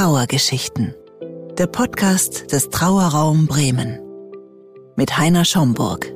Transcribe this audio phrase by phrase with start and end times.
[0.00, 0.94] Trauergeschichten.
[1.58, 3.98] Der Podcast des Trauerraum Bremen.
[4.96, 6.06] Mit Heiner Schomburg.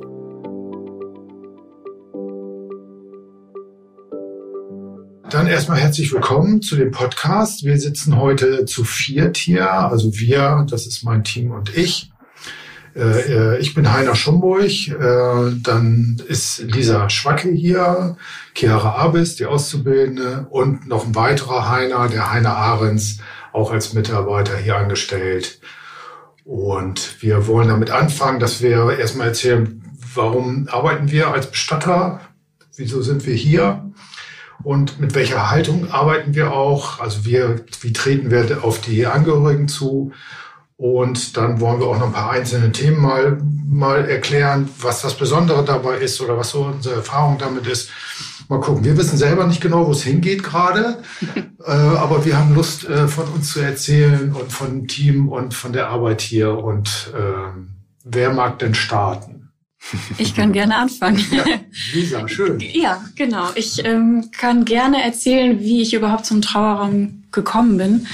[5.29, 7.63] Dann erstmal herzlich willkommen zu dem Podcast.
[7.63, 9.71] Wir sitzen heute zu viert hier.
[9.71, 12.09] Also wir, das ist mein Team und ich.
[12.95, 18.17] Äh, äh, ich bin Heiner Schomburg, äh, dann ist Lisa Schwacke hier,
[18.55, 23.19] Chiara Abis, die Auszubildende und noch ein weiterer Heiner, der Heiner Ahrens,
[23.55, 25.59] auch als Mitarbeiter hier angestellt.
[26.43, 29.81] Und wir wollen damit anfangen, dass wir erstmal erzählen,
[30.13, 32.21] warum arbeiten wir als Bestatter,
[32.75, 33.91] wieso sind wir hier
[34.63, 39.67] und mit welcher Haltung arbeiten wir auch, also wir, wie treten wir auf die Angehörigen
[39.67, 40.11] zu
[40.77, 45.15] und dann wollen wir auch noch ein paar einzelne Themen mal, mal erklären, was das
[45.15, 47.89] Besondere dabei ist oder was so unsere Erfahrung damit ist.
[48.47, 48.83] Mal gucken.
[48.83, 51.03] Wir wissen selber nicht genau, wo es hingeht gerade,
[51.65, 55.53] äh, aber wir haben Lust, äh, von uns zu erzählen und von dem Team und
[55.53, 56.57] von der Arbeit hier.
[56.57, 57.59] Und äh,
[58.03, 59.35] wer mag denn starten?
[60.17, 61.23] Ich kann gerne anfangen.
[61.31, 61.43] Ja,
[61.93, 62.59] Lisa, schön.
[62.73, 63.49] Ja, genau.
[63.55, 68.07] Ich ähm, kann gerne erzählen, wie ich überhaupt zum Trauerraum gekommen bin.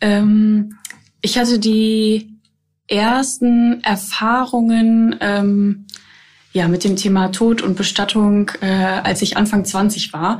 [0.00, 0.78] Ähm,
[1.20, 2.30] ich hatte die
[2.86, 5.86] ersten Erfahrungen ähm,
[6.54, 10.38] ja mit dem Thema Tod und Bestattung, äh, als ich Anfang 20 war.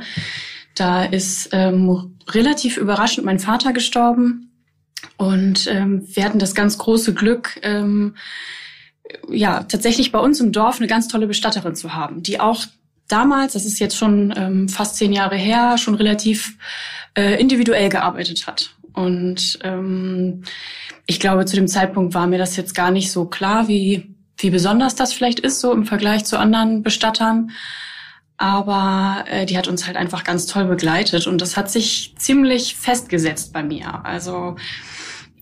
[0.73, 4.51] Da ist ähm, relativ überraschend mein Vater gestorben
[5.17, 8.15] und ähm, wir hatten das ganz große Glück, ähm,
[9.29, 12.65] ja tatsächlich bei uns im Dorf eine ganz tolle Bestatterin zu haben, die auch
[13.07, 16.57] damals, das ist jetzt schon ähm, fast zehn Jahre her, schon relativ
[17.17, 18.71] äh, individuell gearbeitet hat.
[18.93, 20.43] Und ähm,
[21.05, 24.49] ich glaube, zu dem Zeitpunkt war mir das jetzt gar nicht so klar, wie, wie
[24.49, 27.51] besonders das vielleicht ist, so im Vergleich zu anderen Bestattern.
[28.37, 32.75] Aber äh, die hat uns halt einfach ganz toll begleitet und das hat sich ziemlich
[32.75, 34.03] festgesetzt bei mir.
[34.03, 34.57] Also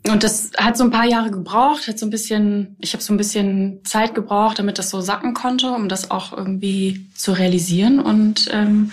[0.09, 3.13] und das hat so ein paar Jahre gebraucht, hat so ein bisschen, ich habe so
[3.13, 8.01] ein bisschen Zeit gebraucht, damit das so sacken konnte, um das auch irgendwie zu realisieren.
[8.01, 8.91] Und ähm,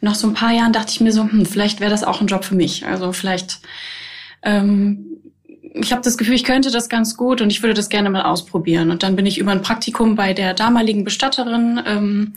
[0.00, 2.28] nach so ein paar Jahren dachte ich mir so, hm, vielleicht wäre das auch ein
[2.28, 2.86] Job für mich.
[2.86, 3.60] Also vielleicht,
[4.42, 5.18] ähm,
[5.74, 8.22] ich habe das Gefühl, ich könnte das ganz gut und ich würde das gerne mal
[8.22, 8.90] ausprobieren.
[8.90, 12.34] Und dann bin ich über ein Praktikum bei der damaligen Bestatterin, ähm,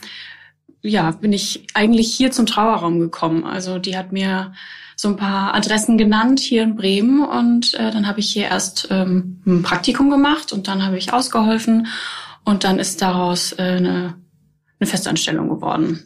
[0.83, 3.43] ja, bin ich eigentlich hier zum Trauerraum gekommen.
[3.43, 4.53] Also die hat mir
[4.95, 8.87] so ein paar Adressen genannt hier in Bremen und äh, dann habe ich hier erst
[8.91, 11.87] ähm, ein Praktikum gemacht und dann habe ich ausgeholfen
[12.43, 14.15] und dann ist daraus äh, eine,
[14.79, 16.03] eine Festanstellung geworden.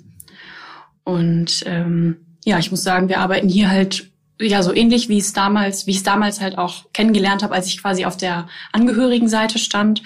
[1.03, 5.34] Und ähm, ja, ich muss sagen, wir arbeiten hier halt ja so ähnlich wie es
[5.34, 9.59] damals, wie ich es damals halt auch kennengelernt habe, als ich quasi auf der Angehörigenseite
[9.59, 10.03] stand.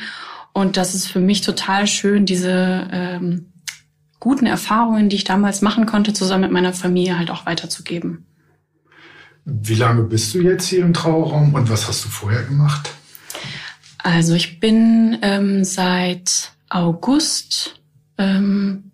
[0.53, 3.51] Und das ist für mich total schön, diese ähm,
[4.19, 8.25] guten Erfahrungen, die ich damals machen konnte, zusammen mit meiner Familie halt auch weiterzugeben.
[9.45, 12.91] Wie lange bist du jetzt hier im Trauerraum und was hast du vorher gemacht?
[13.97, 17.79] Also ich bin ähm, seit August
[18.17, 18.89] ähm,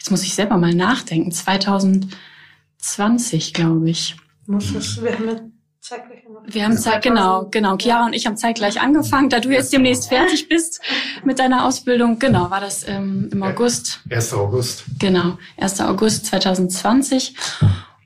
[0.00, 1.30] Jetzt muss ich selber mal nachdenken.
[1.30, 4.16] 2020, glaube ich.
[4.50, 7.76] Muss es, wir haben zeitgleich wir haben Zeit, genau, genau.
[7.76, 9.28] Chiara und ich haben zeitgleich angefangen.
[9.28, 10.80] Da du jetzt demnächst fertig bist
[11.24, 14.00] mit deiner Ausbildung, genau, war das ähm, im August.
[14.10, 14.34] 1.
[14.34, 14.84] August.
[14.98, 15.80] Genau, 1.
[15.82, 17.36] August 2020.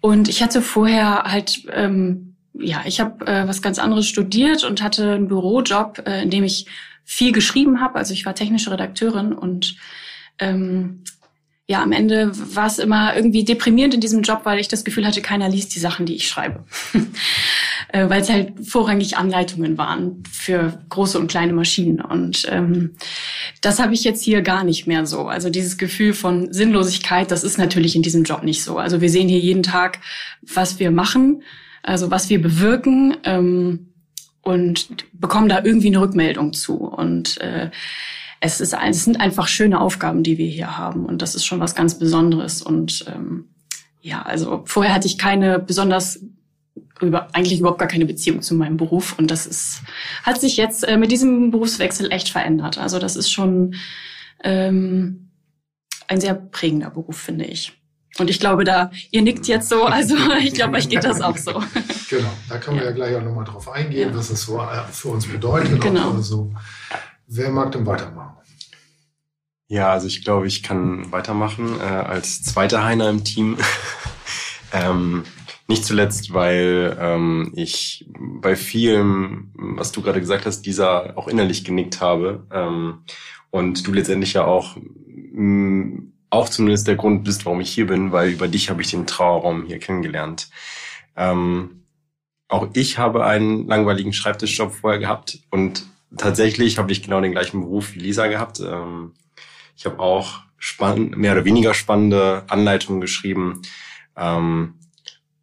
[0.03, 4.83] Und ich hatte vorher halt, ähm, ja, ich habe äh, was ganz anderes studiert und
[4.83, 6.67] hatte einen Bürojob, äh, in dem ich
[7.05, 7.95] viel geschrieben habe.
[7.95, 9.77] Also ich war technische Redakteurin und
[10.39, 11.05] ähm,
[11.67, 15.07] ja, am Ende war es immer irgendwie deprimierend in diesem Job, weil ich das Gefühl
[15.07, 16.65] hatte, keiner liest die Sachen, die ich schreibe.
[17.89, 22.03] äh, weil es halt vorrangig Anleitungen waren für große und kleine Maschinen.
[22.03, 22.97] Und ähm,
[23.63, 25.23] das habe ich jetzt hier gar nicht mehr so.
[25.27, 28.77] Also dieses Gefühl von Sinnlosigkeit, das ist natürlich in diesem Job nicht so.
[28.77, 30.01] Also wir sehen hier jeden Tag,
[30.43, 31.43] was wir machen,
[31.83, 33.89] also was wir bewirken ähm,
[34.43, 36.75] und bekommen da irgendwie eine Rückmeldung zu.
[36.77, 37.71] Und äh,
[38.45, 41.07] es, ist, es sind einfach schöne Aufgaben, die wir hier haben.
[41.07, 42.61] Und das ist schon was ganz Besonderes.
[42.61, 43.47] Und ähm,
[44.03, 46.21] ja, also vorher hatte ich keine besonders
[47.01, 49.19] über, eigentlich überhaupt gar keine Beziehung zu meinem Beruf.
[49.19, 49.81] Und das ist,
[50.25, 52.77] hat sich jetzt äh, mit diesem Berufswechsel echt verändert.
[52.77, 53.77] Also das ist schon
[54.43, 55.31] ähm,
[56.07, 57.73] ein sehr prägender Beruf, finde ich.
[58.19, 61.39] Und ich glaube, da, ihr nickt jetzt so, also ich glaube, euch geht das auch
[61.39, 61.63] so.
[62.11, 64.15] Genau, da können wir ja, ja gleich auch nochmal drauf eingehen, ja.
[64.15, 65.81] was das so äh, für uns bedeutet.
[65.81, 66.13] Genau.
[66.13, 66.53] Also,
[67.27, 68.35] wer mag denn weitermachen?
[69.67, 73.57] Ja, also ich glaube, ich kann weitermachen äh, als zweiter Heiner im Team.
[74.73, 75.25] ähm,
[75.67, 81.65] nicht zuletzt, weil ähm, ich bei vielem, was du gerade gesagt hast, dieser auch innerlich
[81.65, 82.47] genickt habe.
[82.53, 83.05] Ähm,
[83.51, 88.13] und du letztendlich ja auch, mh, auch zumindest der Grund bist, warum ich hier bin,
[88.13, 90.51] weil über dich habe ich den Trauerraum hier kennengelernt.
[91.17, 91.85] Ähm,
[92.49, 97.61] auch ich habe einen langweiligen Schreibtischjob vorher gehabt und tatsächlich habe ich genau den gleichen
[97.61, 98.61] Beruf wie Lisa gehabt.
[98.61, 99.13] Ähm,
[99.77, 103.63] ich habe auch spann mehr oder weniger spannende Anleitungen geschrieben
[104.17, 104.75] ähm,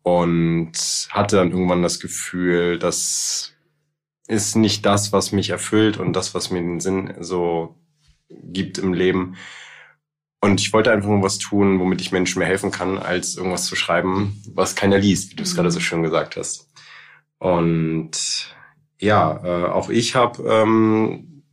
[0.04, 0.72] und
[1.10, 3.54] hatte dann irgendwann das Gefühl, das
[4.28, 7.76] ist nicht das, was mich erfüllt und das, was mir den Sinn so
[8.30, 9.36] gibt im Leben.
[10.40, 13.66] Und ich wollte einfach nur was tun, womit ich Menschen mehr helfen kann, als irgendwas
[13.66, 15.84] zu schreiben, was keiner liest, wie du es gerade so mhm.
[15.84, 16.72] schön gesagt hast.
[17.38, 18.56] Und
[19.02, 21.44] ja, äh, auch ich habe ähm,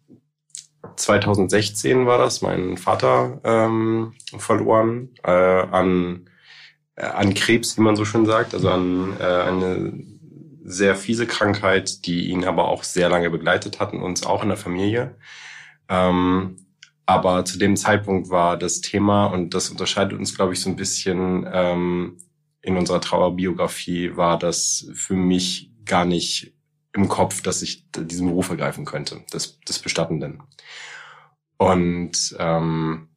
[0.96, 6.28] 2016 war das, meinen Vater ähm, verloren äh, an
[6.96, 10.04] äh, an Krebs, wie man so schön sagt, also an äh, eine
[10.64, 14.48] sehr fiese Krankheit, die ihn aber auch sehr lange begleitet hat und uns auch in
[14.48, 15.16] der Familie.
[15.88, 16.56] Ähm,
[17.06, 20.76] aber zu dem Zeitpunkt war das Thema, und das unterscheidet uns, glaube ich, so ein
[20.76, 22.18] bisschen ähm,
[22.60, 26.57] in unserer Trauerbiografie, war das für mich gar nicht
[26.92, 30.42] im Kopf, dass ich diesen Beruf ergreifen könnte, des, des Bestattenden.
[31.58, 33.08] Und ähm,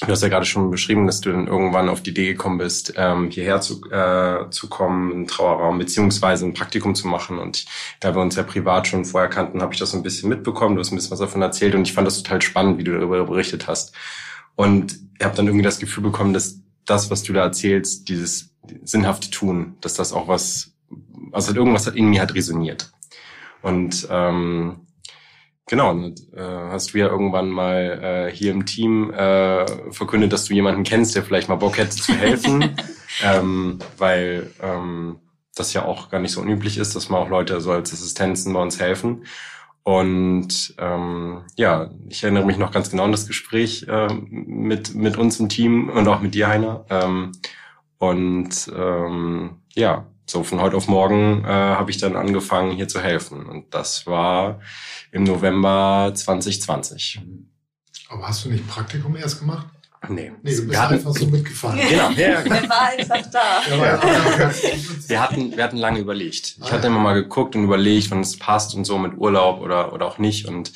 [0.00, 2.94] du hast ja gerade schon beschrieben, dass du dann irgendwann auf die Idee gekommen bist,
[2.96, 7.38] ähm, hierher zu, äh, zu kommen, einen Trauerraum beziehungsweise ein Praktikum zu machen.
[7.38, 7.66] Und
[8.00, 10.74] da wir uns ja privat schon vorher kannten, habe ich das so ein bisschen mitbekommen.
[10.74, 12.92] Du hast ein bisschen was davon erzählt und ich fand das total spannend, wie du
[12.92, 13.94] darüber berichtet hast.
[14.56, 18.50] Und ich habe dann irgendwie das Gefühl bekommen, dass das, was du da erzählst, dieses
[18.82, 20.72] sinnhafte Tun, dass das auch was,
[21.32, 22.90] also irgendwas hat in mir hat resoniert.
[23.62, 24.86] Und ähm,
[25.70, 26.12] Genau, äh,
[26.42, 31.14] hast du ja irgendwann mal äh, hier im Team äh, verkündet, dass du jemanden kennst,
[31.14, 32.76] der vielleicht mal Bock hätte zu helfen,
[33.22, 35.20] ähm, weil ähm,
[35.54, 38.52] das ja auch gar nicht so unüblich ist, dass man auch Leute so als Assistenzen
[38.52, 39.24] bei uns helfen.
[39.84, 45.16] Und ähm, ja, ich erinnere mich noch ganz genau an das Gespräch äh, mit mit
[45.16, 46.84] uns im Team und auch mit dir, Heiner.
[46.90, 47.30] Ähm,
[47.98, 53.00] und ähm, ja, so von heute auf morgen äh, habe ich dann angefangen, hier zu
[53.00, 53.46] helfen.
[53.46, 54.60] Und das war
[55.12, 57.20] im November 2020.
[58.08, 59.66] Aber hast du nicht Praktikum erst gemacht?
[60.08, 60.32] Nee.
[60.42, 61.78] Nee, du bist hatten, einfach so mitgefahren.
[61.88, 62.54] Genau, ja, genau.
[62.60, 63.76] Der war einfach da.
[63.76, 64.50] Ja.
[65.06, 66.56] Wir, hatten, wir hatten lange überlegt.
[66.58, 69.60] Ich ah, hatte immer mal geguckt und überlegt, wann es passt und so mit Urlaub
[69.60, 70.46] oder, oder auch nicht.
[70.46, 70.72] Und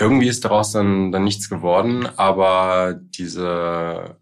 [0.00, 2.08] irgendwie ist daraus dann, dann nichts geworden.
[2.16, 4.16] Aber diese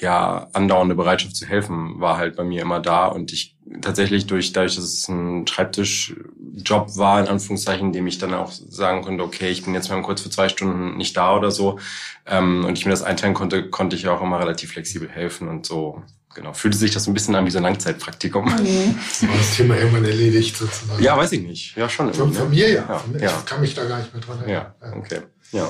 [0.00, 4.52] ja, andauernde Bereitschaft zu helfen war halt bei mir immer da und ich tatsächlich durch,
[4.52, 9.22] dadurch, dass es ein Schreibtischjob war, in Anführungszeichen, in dem ich dann auch sagen konnte,
[9.22, 11.78] okay, ich bin jetzt mal kurz für zwei Stunden nicht da oder so,
[12.26, 15.66] ähm, und ich mir das einteilen konnte, konnte ich auch immer relativ flexibel helfen und
[15.66, 16.02] so,
[16.34, 18.44] genau, fühlte sich das ein bisschen an wie so ein Langzeitpraktikum.
[18.46, 18.96] Mhm.
[19.28, 21.02] War das Thema irgendwann erledigt sozusagen?
[21.02, 22.12] Ja, weiß ich nicht, ja, schon.
[22.12, 23.24] Von, von mir ja, ja, von mir.
[23.24, 24.72] ich kann mich da gar nicht mehr dran erinnern.
[24.80, 25.20] Ja, okay,
[25.52, 25.68] ja.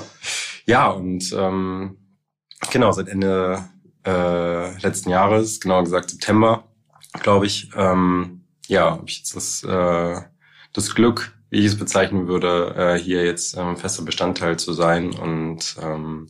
[0.65, 1.97] Ja, und, ähm,
[2.71, 3.65] genau, seit Ende
[4.05, 6.65] äh, letzten Jahres, genauer gesagt September,
[7.23, 10.21] glaube ich, ähm, ja, habe ich jetzt das, äh,
[10.73, 15.13] das Glück, wie ich es bezeichnen würde, äh, hier jetzt ähm, fester Bestandteil zu sein
[15.13, 16.29] und ähm,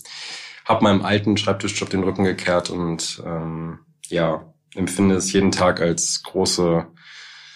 [0.64, 6.22] habe meinem alten Schreibtischjob den Rücken gekehrt und ähm, ja, empfinde es jeden Tag als
[6.22, 6.86] große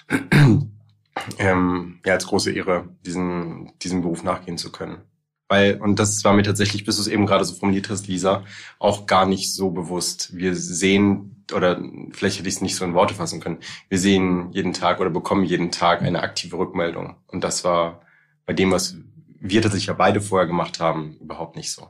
[1.39, 5.03] ähm, ja, als große Ehre, diesen, diesem Beruf nachgehen zu können.
[5.49, 8.45] Weil, und das war mir tatsächlich, bis du es eben gerade so formuliert hast, Lisa,
[8.79, 10.37] auch gar nicht so bewusst.
[10.37, 13.59] Wir sehen, oder vielleicht hätte ich es nicht so in Worte fassen können,
[13.89, 17.17] wir sehen jeden Tag oder bekommen jeden Tag eine aktive Rückmeldung.
[17.29, 18.03] Und das war
[18.45, 18.97] bei dem, was
[19.39, 21.89] wir tatsächlich ja beide vorher gemacht haben, überhaupt nicht so.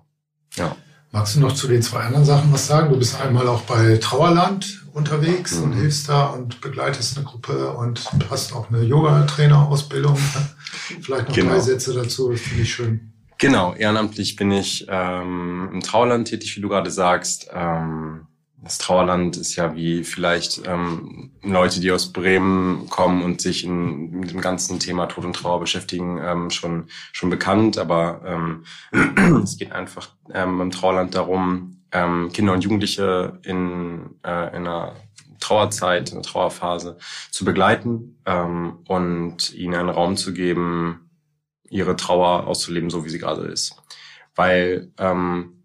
[0.56, 0.76] Ja.
[1.12, 2.90] Magst du noch zu den zwei anderen Sachen was sagen?
[2.90, 5.64] Du bist einmal auch bei Trauerland unterwegs mhm.
[5.64, 10.16] und hilfst da und begleitest eine Gruppe und hast auch eine Yoga-Trainer-Ausbildung.
[11.00, 11.52] Vielleicht noch genau.
[11.52, 13.12] drei Sätze dazu, das finde ich schön.
[13.38, 17.50] Genau, ehrenamtlich bin ich ähm, im Trauerland tätig, wie du gerade sagst.
[17.52, 18.26] Ähm,
[18.62, 24.10] das Trauerland ist ja wie vielleicht ähm, Leute, die aus Bremen kommen und sich in,
[24.10, 27.78] mit dem ganzen Thema Tod und Trauer beschäftigen, ähm, schon schon bekannt.
[27.78, 28.64] Aber ähm,
[29.42, 34.96] es geht einfach ähm, im Trauerland darum, ähm, Kinder und Jugendliche in, äh, in einer
[35.38, 36.98] Trauerzeit, in einer Trauerphase
[37.30, 41.05] zu begleiten ähm, und ihnen einen Raum zu geben,
[41.68, 43.82] ihre Trauer auszuleben, so wie sie gerade ist.
[44.34, 45.56] Weil ähm,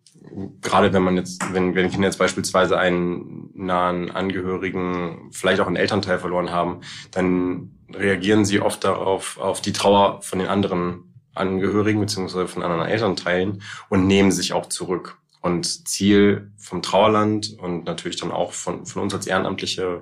[0.61, 5.75] gerade wenn man jetzt, wenn, wenn Kinder jetzt beispielsweise einen nahen Angehörigen, vielleicht auch einen
[5.75, 6.81] Elternteil verloren haben,
[7.11, 12.85] dann reagieren sie oft darauf, auf die Trauer von den anderen Angehörigen beziehungsweise von anderen
[12.85, 15.17] Elternteilen und nehmen sich auch zurück.
[15.41, 20.01] Und Ziel vom Trauerland und natürlich dann auch von, von uns als Ehrenamtliche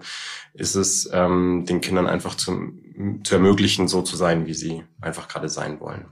[0.54, 5.30] ist es, ähm, den Kindern einfach zum, zu ermöglichen, so zu sein, wie sie einfach
[5.30, 6.06] gerade sein wollen.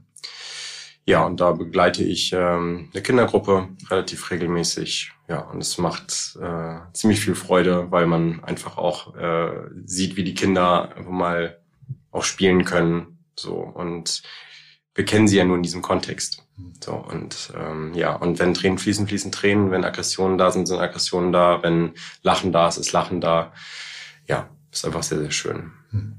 [1.05, 5.11] Ja, und da begleite ich ähm, eine Kindergruppe relativ regelmäßig.
[5.29, 10.25] ja, und es macht äh, ziemlich viel Freude, weil man einfach auch äh, sieht, wie
[10.25, 11.61] die Kinder einfach mal
[12.11, 13.19] auch spielen können.
[13.37, 14.21] So und
[14.95, 16.46] wir kennen sie ja nur in diesem Kontext.
[16.83, 20.79] So und ähm, ja, und wenn Tränen fließen, fließen Tränen, wenn Aggressionen da sind, sind
[20.79, 23.53] Aggressionen da, wenn Lachen da ist, ist Lachen da.
[24.27, 25.71] Ja, ist einfach sehr, sehr schön.
[25.91, 26.15] Mhm.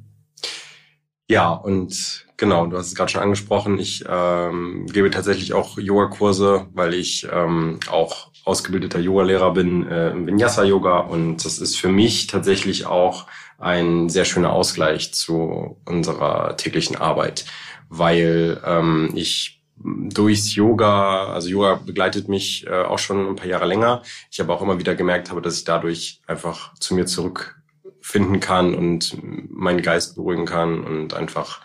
[1.31, 3.79] Ja, und genau, du hast es gerade schon angesprochen.
[3.79, 10.27] Ich ähm, gebe tatsächlich auch Yoga-Kurse, weil ich ähm, auch ausgebildeter Yoga-Lehrer bin äh, im
[10.27, 13.27] Vinyasa-Yoga und das ist für mich tatsächlich auch
[13.59, 17.45] ein sehr schöner Ausgleich zu unserer täglichen Arbeit,
[17.91, 23.67] weil ähm, ich durchs Yoga, also Yoga begleitet mich äh, auch schon ein paar Jahre
[23.67, 24.03] länger.
[24.31, 28.75] Ich aber auch immer wieder gemerkt habe, dass ich dadurch einfach zu mir zurückfinden kann
[28.75, 31.61] und meinen Geist beruhigen kann und einfach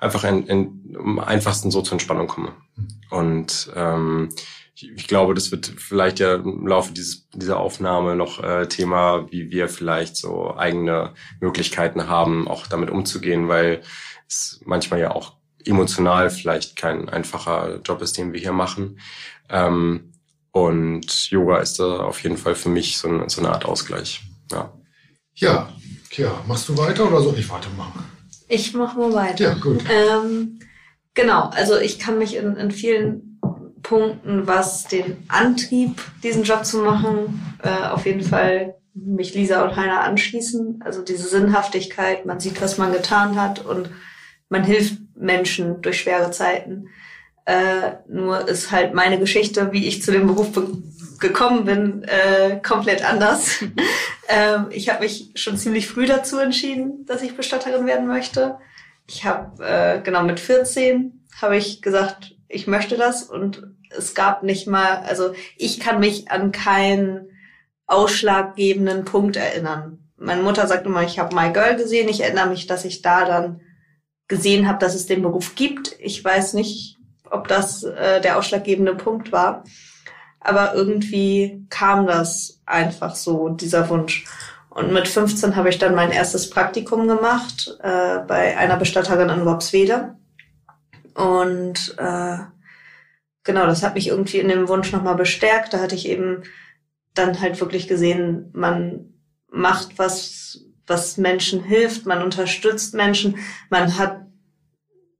[0.00, 2.52] einfach in, in, am einfachsten so zur Entspannung komme.
[3.10, 4.28] Und ähm,
[4.74, 9.30] ich, ich glaube, das wird vielleicht ja im Laufe dieses, dieser Aufnahme noch äh, Thema,
[9.30, 13.82] wie wir vielleicht so eigene Möglichkeiten haben, auch damit umzugehen, weil
[14.28, 18.98] es manchmal ja auch emotional vielleicht kein einfacher Job ist, den wir hier machen.
[19.48, 20.12] Ähm,
[20.52, 24.22] und Yoga ist da auf jeden Fall für mich so, ein, so eine Art Ausgleich.
[24.50, 24.72] Ja.
[25.34, 25.72] Ja,
[26.10, 28.04] Kira, machst du weiter oder soll ich weitermachen?
[28.48, 29.44] Ich mache mal weiter.
[29.44, 29.84] Ja, gut.
[29.88, 30.58] Ähm,
[31.14, 33.38] genau, also ich kann mich in, in vielen
[33.82, 39.76] Punkten, was den Antrieb, diesen Job zu machen, äh, auf jeden Fall mich Lisa und
[39.76, 40.80] Heiner anschließen.
[40.84, 43.90] Also diese Sinnhaftigkeit, man sieht, was man getan hat und
[44.48, 46.88] man hilft Menschen durch schwere Zeiten.
[47.44, 50.48] Äh, nur ist halt meine Geschichte, wie ich zu dem Beruf
[51.18, 53.64] gekommen bin, äh, komplett anders.
[54.28, 58.58] ähm, ich habe mich schon ziemlich früh dazu entschieden, dass ich Bestatterin werden möchte.
[59.06, 63.62] Ich habe äh, genau mit 14 habe ich gesagt, ich möchte das und
[63.96, 67.30] es gab nicht mal, also ich kann mich an keinen
[67.86, 69.98] ausschlaggebenden Punkt erinnern.
[70.16, 72.08] Meine Mutter sagt immer, ich habe My Girl gesehen.
[72.08, 73.60] Ich erinnere mich, dass ich da dann
[74.28, 75.96] gesehen habe, dass es den Beruf gibt.
[75.98, 76.98] Ich weiß nicht,
[77.30, 79.64] ob das äh, der ausschlaggebende Punkt war.
[80.40, 84.26] Aber irgendwie kam das einfach so, dieser Wunsch.
[84.70, 89.44] Und mit 15 habe ich dann mein erstes Praktikum gemacht äh, bei einer Bestatterin in
[89.44, 90.14] Worpswede.
[91.14, 92.38] Und äh,
[93.42, 95.72] genau, das hat mich irgendwie in dem Wunsch nochmal bestärkt.
[95.72, 96.44] Da hatte ich eben
[97.14, 99.14] dann halt wirklich gesehen, man
[99.50, 100.37] macht was,
[100.88, 103.36] was Menschen hilft, man unterstützt Menschen,
[103.70, 104.22] man hat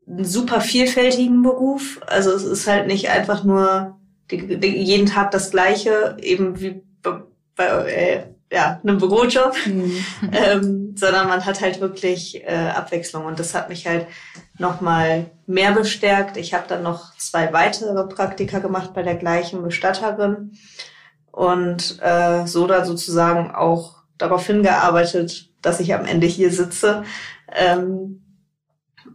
[0.07, 2.01] einen super vielfältigen Beruf.
[2.07, 3.99] Also es ist halt nicht einfach nur
[4.31, 10.05] die, die, jeden Tag das Gleiche, eben wie bei, äh, ja, einem Bürojob, mhm.
[10.33, 14.07] ähm, sondern man hat halt wirklich äh, Abwechslung und das hat mich halt
[14.59, 16.37] nochmal mehr bestärkt.
[16.37, 20.53] Ich habe dann noch zwei weitere Praktika gemacht bei der gleichen Bestatterin
[21.31, 27.05] und äh, so da sozusagen auch darauf hingearbeitet, dass ich am Ende hier sitze.
[27.55, 28.23] Ähm,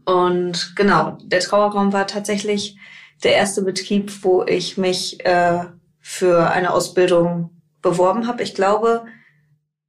[0.06, 2.78] und genau, der Trauerraum war tatsächlich
[3.24, 5.66] der erste Betrieb, wo ich mich äh,
[6.00, 8.44] für eine Ausbildung beworben habe.
[8.44, 9.06] Ich glaube,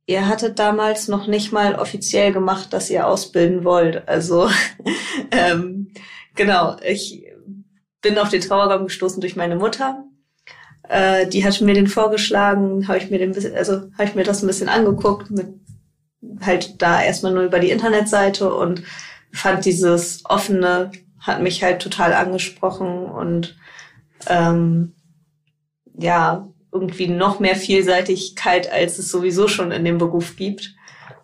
[0.06, 4.06] ihr hattet damals noch nicht mal offiziell gemacht, dass ihr ausbilden wollt.
[4.08, 4.48] Also
[5.30, 5.92] ähm,
[6.34, 7.24] genau, ich
[8.00, 10.04] bin auf den Trauerraum gestoßen durch meine Mutter.
[10.88, 14.42] Äh, die hat mir den vorgeschlagen, habe ich mir den also habe ich mir das
[14.42, 15.48] ein bisschen angeguckt mit
[16.40, 18.82] halt da erstmal nur über die Internetseite und
[19.32, 20.90] fand dieses offene
[21.24, 23.56] hat mich halt total angesprochen und
[24.26, 24.92] ähm,
[25.98, 30.74] ja, irgendwie noch mehr Vielseitigkeit, als es sowieso schon in dem Beruf gibt.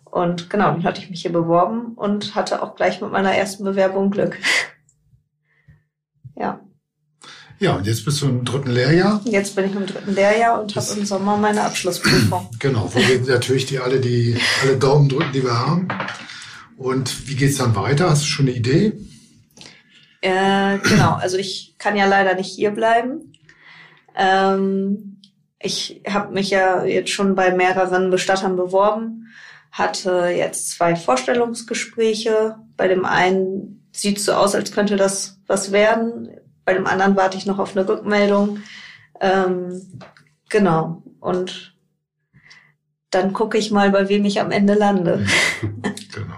[0.05, 3.65] Und genau, dann hatte ich mich hier beworben und hatte auch gleich mit meiner ersten
[3.65, 4.39] Bewerbung Glück.
[6.37, 6.61] ja.
[7.61, 9.21] Ja, und jetzt bist du im dritten Lehrjahr.
[9.27, 12.49] Jetzt bin ich im dritten Lehrjahr und habe im Sommer meine Abschlussprüfung.
[12.59, 15.89] Genau, wo wir natürlich die alle die alle Daumen drücken, die wir haben.
[16.79, 18.09] Und wie geht's dann weiter?
[18.09, 18.95] Hast du schon eine Idee?
[20.23, 23.35] Äh, genau, also ich kann ja leider nicht hier bleiben.
[24.17, 25.21] Ähm,
[25.59, 29.27] ich habe mich ja jetzt schon bei mehreren Bestattern beworben,
[29.71, 32.57] hatte jetzt zwei Vorstellungsgespräche.
[32.79, 36.31] Bei dem einen sieht so aus, als könnte das was werden.
[36.71, 38.61] Bei dem anderen warte ich noch auf eine Rückmeldung.
[39.21, 39.83] Ähm,
[40.49, 41.03] genau.
[41.19, 41.75] Und
[43.11, 45.27] dann gucke ich mal, bei wem ich am Ende lande.
[46.13, 46.37] genau.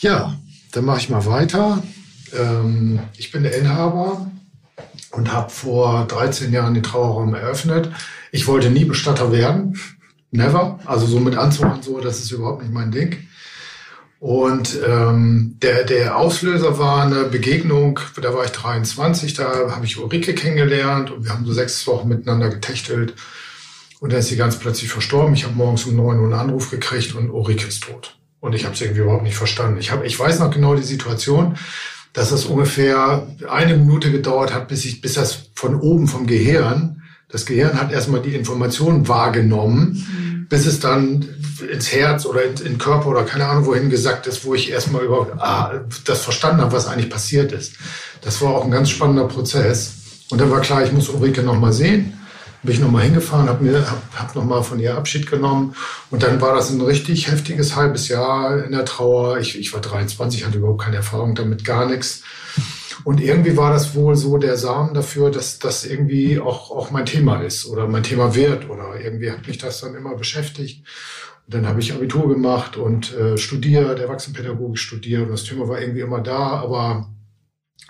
[0.00, 0.34] Ja,
[0.72, 1.82] dann mache ich mal weiter.
[2.34, 4.30] Ähm, ich bin der Inhaber
[5.10, 7.90] und habe vor 13 Jahren den Trauerraum eröffnet.
[8.32, 9.78] Ich wollte nie Bestatter werden.
[10.30, 10.80] Never.
[10.86, 13.28] Also so mit Anzug und so, das ist überhaupt nicht mein Ding.
[14.26, 19.98] Und ähm, der, der Auslöser war eine Begegnung, da war ich 23, da habe ich
[19.98, 23.14] Ulrike kennengelernt und wir haben so sechs Wochen miteinander getechtelt.
[24.00, 25.34] Und dann ist sie ganz plötzlich verstorben.
[25.34, 28.18] Ich habe morgens um neun Uhr einen Anruf gekriegt und Ulrike ist tot.
[28.40, 29.78] Und ich habe es irgendwie überhaupt nicht verstanden.
[29.78, 31.56] Ich, hab, ich weiß noch genau die Situation,
[32.12, 37.04] dass es ungefähr eine Minute gedauert hat, bis ich, bis das von oben vom Gehirn,
[37.28, 40.25] das Gehirn hat erstmal die Information wahrgenommen, mhm.
[40.48, 41.28] Bis es dann
[41.70, 44.70] ins Herz oder in, in den Körper oder keine Ahnung wohin gesagt ist, wo ich
[44.70, 47.74] erstmal überhaupt ah, das verstanden habe, was eigentlich passiert ist.
[48.22, 49.94] Das war auch ein ganz spannender Prozess.
[50.30, 52.16] Und dann war klar, ich muss Ulrike nochmal sehen
[52.66, 55.74] bin ich nochmal hingefahren, habe hab, hab nochmal von ihr Abschied genommen
[56.10, 59.38] und dann war das ein richtig heftiges halbes Jahr in der Trauer.
[59.38, 62.22] Ich, ich war 23, hatte überhaupt keine Erfahrung damit, gar nichts.
[63.06, 67.06] Und irgendwie war das wohl so der Samen dafür, dass das irgendwie auch, auch mein
[67.06, 70.84] Thema ist oder mein Thema wird oder irgendwie hat mich das dann immer beschäftigt.
[71.46, 75.80] Und dann habe ich Abitur gemacht und äh, studiert, Erwachsenenpädagogik studiert und das Thema war
[75.80, 77.08] irgendwie immer da, aber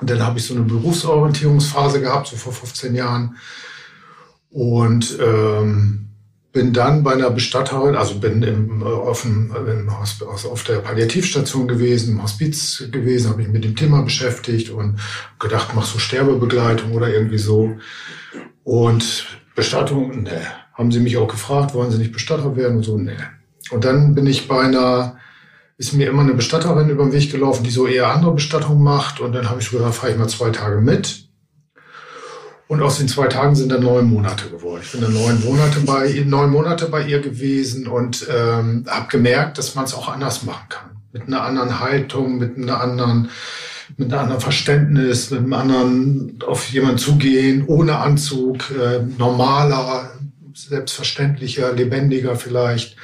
[0.03, 3.37] dann habe ich so eine Berufsorientierungsphase gehabt, so vor 15 Jahren
[4.51, 6.06] und ähm,
[6.57, 11.69] bin dann bei einer Bestatterin, also bin im, auf, dem, im also auf der Palliativstation
[11.69, 14.99] gewesen, im Hospiz gewesen, habe mich mit dem Thema beschäftigt und
[15.39, 17.77] gedacht, mach so Sterbebegleitung oder irgendwie so.
[18.65, 20.41] Und Bestattung, ne.
[20.73, 23.19] Haben sie mich auch gefragt, wollen sie nicht Bestatter werden und so, ne.
[23.71, 25.19] Und dann bin ich bei einer,
[25.77, 29.21] ist mir immer eine Bestatterin über den Weg gelaufen, die so eher andere Bestattungen macht.
[29.21, 31.26] Und dann habe ich so gedacht, fahre ich mal zwei Tage mit.
[32.69, 34.83] Und aus den zwei Tagen sind dann neun Monate geworden.
[34.85, 39.59] Ich bin dann neun Monate bei, neun Monate bei ihr gewesen und ähm, habe gemerkt,
[39.59, 40.91] dass man es auch anders machen kann.
[41.13, 43.31] Mit einer anderen Haltung, mit einer anderen,
[43.97, 50.11] mit einem anderen Verständnis, mit einem anderen auf jemanden zugehen, ohne Anzug, äh, normaler,
[50.53, 52.97] selbstverständlicher, lebendiger vielleicht.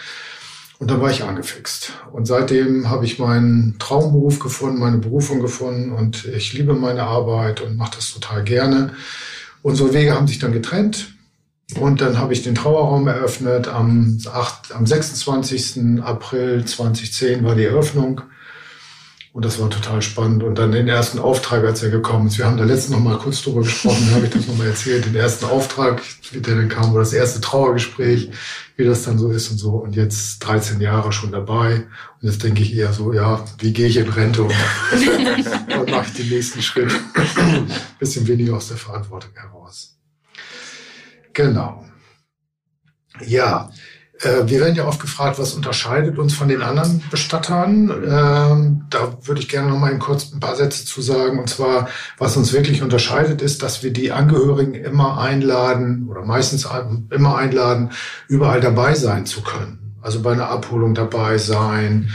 [0.80, 1.92] Und dann war ich angefixt.
[2.10, 7.60] Und seitdem habe ich meinen Traumberuf gefunden, meine Berufung gefunden und ich liebe meine Arbeit
[7.60, 8.92] und mache das total gerne.
[9.62, 11.14] Unsere Wege haben sich dann getrennt.
[11.80, 13.68] Und dann habe ich den Trauerraum eröffnet.
[13.68, 16.02] Am, 8, am 26.
[16.02, 18.22] April 2010 war die Eröffnung.
[19.32, 20.42] Und das war total spannend.
[20.42, 22.36] Und dann den ersten Auftrag, als er gekommen ist.
[22.36, 25.06] Wir haben da letztens noch mal kurz drüber gesprochen, habe ich das noch mal erzählt.
[25.06, 28.30] Den ersten Auftrag, wie der dann kam, oder das erste Trauergespräch,
[28.76, 29.76] wie das dann so ist und so.
[29.76, 31.86] Und jetzt 13 Jahre schon dabei.
[32.20, 34.52] Und jetzt denke ich eher so, ja, wie gehe ich in Rente und,
[35.80, 36.92] und mache ich den nächsten Schritt.
[37.98, 39.96] Bisschen weniger aus der Verantwortung heraus.
[41.32, 41.86] Genau.
[43.26, 43.70] Ja,
[44.22, 47.90] wir werden ja oft gefragt, was unterscheidet uns von den anderen Bestattern.
[47.90, 51.40] Ähm, da würde ich gerne noch mal kurz ein paar Sätze zu sagen.
[51.40, 56.68] Und zwar, was uns wirklich unterscheidet, ist, dass wir die Angehörigen immer einladen oder meistens
[57.10, 57.90] immer einladen,
[58.28, 59.96] überall dabei sein zu können.
[60.00, 62.10] Also bei einer Abholung dabei sein,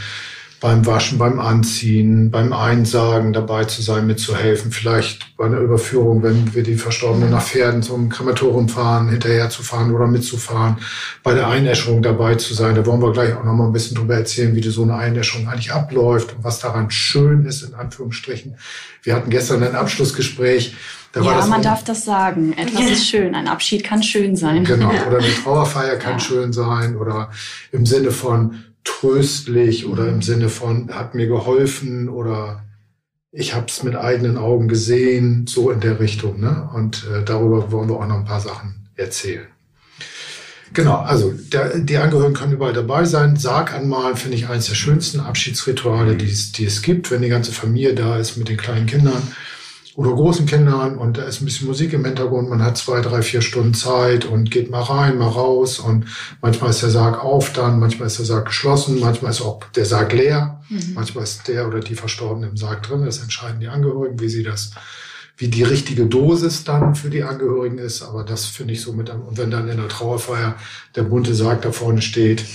[0.60, 6.56] beim Waschen, beim Anziehen, beim Einsagen dabei zu sein, mitzuhelfen, vielleicht bei einer Überführung, wenn
[6.56, 10.78] wir die Verstorbenen nach Pferden zum Krematorium fahren, hinterher zu fahren oder mitzufahren,
[11.22, 12.74] bei der Einäscherung dabei zu sein.
[12.74, 15.48] Da wollen wir gleich auch noch mal ein bisschen drüber erzählen, wie so eine Einäscherung
[15.48, 18.56] eigentlich abläuft und was daran schön ist, in Anführungsstrichen.
[19.04, 20.76] Wir hatten gestern ein Abschlussgespräch.
[21.13, 22.54] Da ja, man darf das sagen.
[22.58, 22.88] Etwas ja.
[22.88, 23.36] ist schön.
[23.36, 24.63] Ein Abschied kann schön sein.
[24.63, 24.89] Genau.
[25.08, 26.20] Oder eine Trauerfeier kann ja.
[26.20, 26.96] schön sein.
[26.96, 27.30] Oder
[27.72, 28.56] im Sinne von,
[28.88, 32.63] tröstlich oder im Sinne von hat mir geholfen oder
[33.32, 36.39] ich habe es mit eigenen Augen gesehen, so in der Richtung.
[36.39, 36.69] Ne?
[36.73, 39.45] Und äh, darüber wollen wir auch noch ein paar Sachen erzählen.
[40.73, 43.36] Genau, also der, die Angehörigen können überall dabei sein.
[43.38, 47.30] Sarg anmalen finde ich eines der schönsten Abschiedsrituale, die es, die es gibt, wenn die
[47.30, 49.21] ganze Familie da ist mit den kleinen Kindern
[49.97, 52.51] oder großen Kindern und da ist ein bisschen Musik im Hintergrund.
[52.51, 56.05] Man hat zwei, drei, vier Stunden Zeit und geht mal rein, mal raus und
[56.39, 59.86] manchmal ist der Sarg auf dann, manchmal ist der Sarg geschlossen, manchmal ist auch der
[59.86, 60.91] Sarg leer, mhm.
[60.93, 63.05] manchmal ist der oder die Verstorbene im Sarg drin.
[63.05, 64.69] Das entscheiden die Angehörigen, wie sie das,
[65.36, 68.03] wie die richtige Dosis dann für die Angehörigen ist.
[68.03, 70.57] Aber das finde ich so mit, und wenn dann in der Trauerfeier
[70.95, 72.45] der bunte Sarg da vorne steht,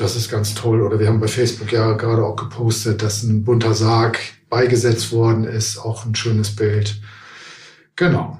[0.00, 0.82] das ist ganz toll.
[0.82, 5.44] Oder wir haben bei Facebook ja gerade auch gepostet, dass ein bunter Sarg beigesetzt worden
[5.44, 5.78] ist.
[5.78, 7.00] Auch ein schönes Bild.
[7.96, 8.38] Genau.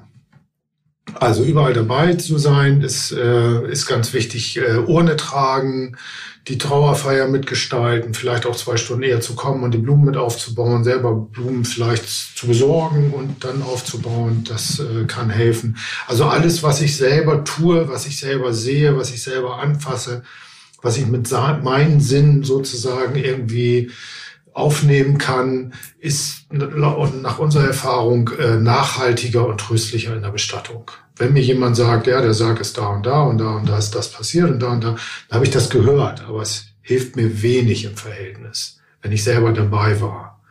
[1.15, 4.57] Also überall dabei zu sein, ist, äh, ist ganz wichtig.
[4.57, 5.97] Äh, Urne tragen,
[6.47, 10.83] die Trauerfeier mitgestalten, vielleicht auch zwei Stunden eher zu kommen und die Blumen mit aufzubauen,
[10.83, 15.77] selber Blumen vielleicht zu besorgen und dann aufzubauen, das äh, kann helfen.
[16.07, 20.23] Also alles, was ich selber tue, was ich selber sehe, was ich selber anfasse,
[20.81, 21.29] was ich mit
[21.63, 23.91] meinen Sinnen sozusagen irgendwie
[24.53, 30.91] aufnehmen kann, ist nach unserer Erfahrung äh, nachhaltiger und tröstlicher in der Bestattung.
[31.15, 33.77] Wenn mir jemand sagt, ja, der Sarg ist da und da und da und da
[33.77, 34.95] ist das passiert und da und da,
[35.29, 38.79] dann habe ich das gehört, aber es hilft mir wenig im Verhältnis.
[39.01, 40.41] wenn ich selber dabei war.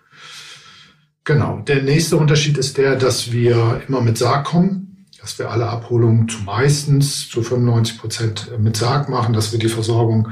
[1.24, 1.60] Genau.
[1.60, 4.89] Der nächste Unterschied ist der, dass wir immer mit Sarg kommen,
[5.20, 9.68] dass wir alle Abholungen zu meistens zu 95 Prozent mit Sarg machen, dass wir die
[9.68, 10.28] Versorgung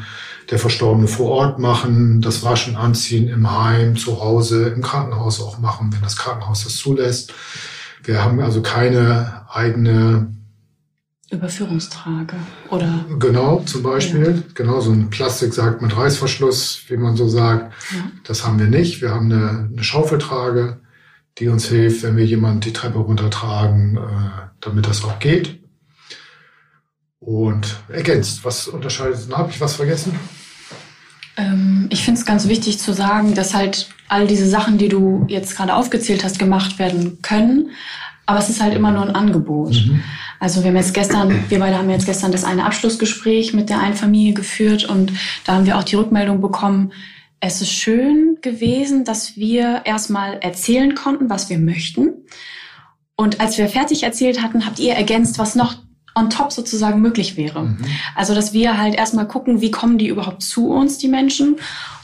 [0.51, 5.59] der Verstorbene vor Ort machen, das Waschen, Anziehen im Heim, zu Hause, im Krankenhaus auch
[5.59, 7.35] machen, wenn das Krankenhaus das zulässt.
[8.03, 10.35] Wir haben also keine eigene
[11.31, 12.37] Überführungstrage
[12.70, 14.53] oder genau zum Beispiel ja.
[14.55, 17.70] genau so ein Plastiksack mit Reißverschluss, wie man so sagt.
[17.94, 18.11] Ja.
[18.24, 19.03] Das haben wir nicht.
[19.03, 20.81] Wir haben eine, eine, Schaufeltrage,
[21.38, 24.01] die uns hilft, wenn wir jemanden die Treppe runtertragen, äh,
[24.61, 25.61] damit das auch geht.
[27.20, 29.29] Und ergänzt, was unterscheidet?
[29.37, 30.18] Habe ich was vergessen?
[31.37, 35.27] Ähm, ich finde es ganz wichtig zu sagen, dass halt all diese Sachen, die du
[35.29, 37.70] jetzt gerade aufgezählt hast, gemacht werden können.
[38.27, 39.74] Aber es ist halt immer nur ein Angebot.
[39.74, 40.03] Mhm.
[40.40, 43.81] Also wir haben jetzt gestern, wir beide haben jetzt gestern das eine Abschlussgespräch mit der
[43.81, 45.12] einen Familie geführt und
[45.44, 46.92] da haben wir auch die Rückmeldung bekommen,
[47.40, 52.24] es ist schön gewesen, dass wir erstmal erzählen konnten, was wir möchten.
[53.16, 55.77] Und als wir fertig erzählt hatten, habt ihr ergänzt, was noch
[56.14, 57.62] on top sozusagen möglich wäre.
[57.62, 57.85] Mhm.
[58.14, 61.57] Also, dass wir halt erstmal gucken, wie kommen die überhaupt zu uns, die Menschen,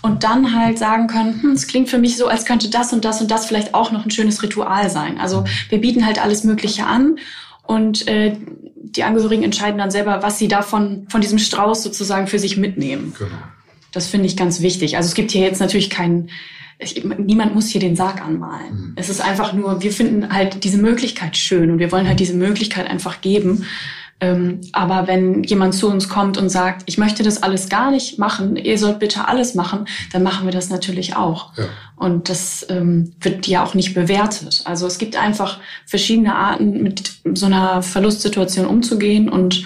[0.03, 3.05] und dann halt sagen können, hm, es klingt für mich so, als könnte das und
[3.05, 5.19] das und das vielleicht auch noch ein schönes Ritual sein.
[5.19, 7.17] Also wir bieten halt alles Mögliche an
[7.63, 8.37] und äh,
[8.77, 13.15] die Angehörigen entscheiden dann selber, was sie davon von diesem Strauß sozusagen für sich mitnehmen.
[13.19, 13.31] Genau.
[13.95, 14.97] Das finde ich ganz wichtig.
[14.97, 16.31] Also es gibt hier jetzt natürlich keinen
[16.79, 18.75] ich, niemand muss hier den Sarg anmalen.
[18.75, 18.93] Mhm.
[18.97, 22.35] Es ist einfach nur, wir finden halt diese Möglichkeit schön und wir wollen halt diese
[22.35, 23.65] Möglichkeit einfach geben,
[24.21, 28.19] ähm, aber wenn jemand zu uns kommt und sagt, ich möchte das alles gar nicht
[28.19, 31.57] machen, ihr sollt bitte alles machen, dann machen wir das natürlich auch.
[31.59, 31.65] Ja.
[31.97, 34.63] Und das ähm, wird ja auch nicht bewertet.
[34.65, 39.29] Also es gibt einfach verschiedene Arten, mit so einer Verlustsituation umzugehen.
[39.29, 39.65] Und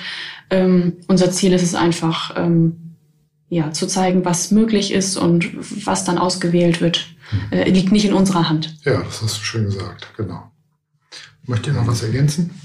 [0.51, 2.88] ähm, unser Ziel ist es einfach, ähm,
[3.49, 5.51] ja, zu zeigen, was möglich ist und
[5.87, 7.41] was dann ausgewählt wird, hm.
[7.53, 8.75] äh, liegt nicht in unserer Hand.
[8.85, 10.51] Ja, das hast du schön gesagt, genau.
[11.47, 12.61] Möchtet ihr noch was ergänzen?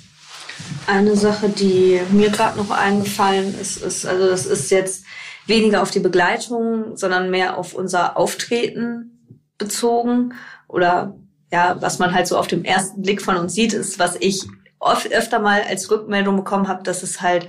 [0.88, 5.06] Eine Sache, die mir gerade noch eingefallen ist, ist, also das ist jetzt
[5.48, 10.34] weniger auf die Begleitung, sondern mehr auf unser Auftreten bezogen.
[10.67, 11.15] Oder
[11.52, 14.43] ja, was man halt so auf dem ersten Blick von uns sieht, ist, was ich
[14.80, 17.48] oft öfter mal als Rückmeldung bekommen habe, dass es halt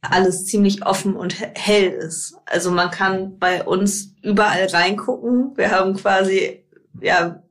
[0.00, 2.36] alles ziemlich offen und hell ist.
[2.46, 5.56] Also man kann bei uns überall reingucken.
[5.56, 6.64] Wir haben quasi
[7.00, 7.42] ja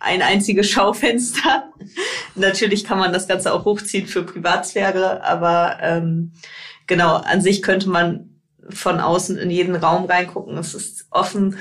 [0.00, 1.70] ein einziges Schaufenster.
[2.34, 6.32] Natürlich kann man das Ganze auch hochziehen für Privatsphäre, aber ähm,
[6.86, 8.30] genau, an sich könnte man
[8.68, 10.56] von außen in jeden Raum reingucken.
[10.58, 11.56] Es ist offen.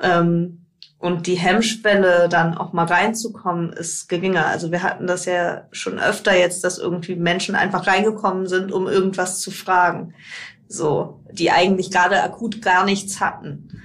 [0.00, 0.63] Ähm,
[1.04, 4.46] und die Hemmschwelle, dann auch mal reinzukommen, ist geringer.
[4.46, 8.86] Also wir hatten das ja schon öfter jetzt, dass irgendwie Menschen einfach reingekommen sind, um
[8.86, 10.14] irgendwas zu fragen.
[10.66, 13.82] So, die eigentlich gerade akut gar nichts hatten.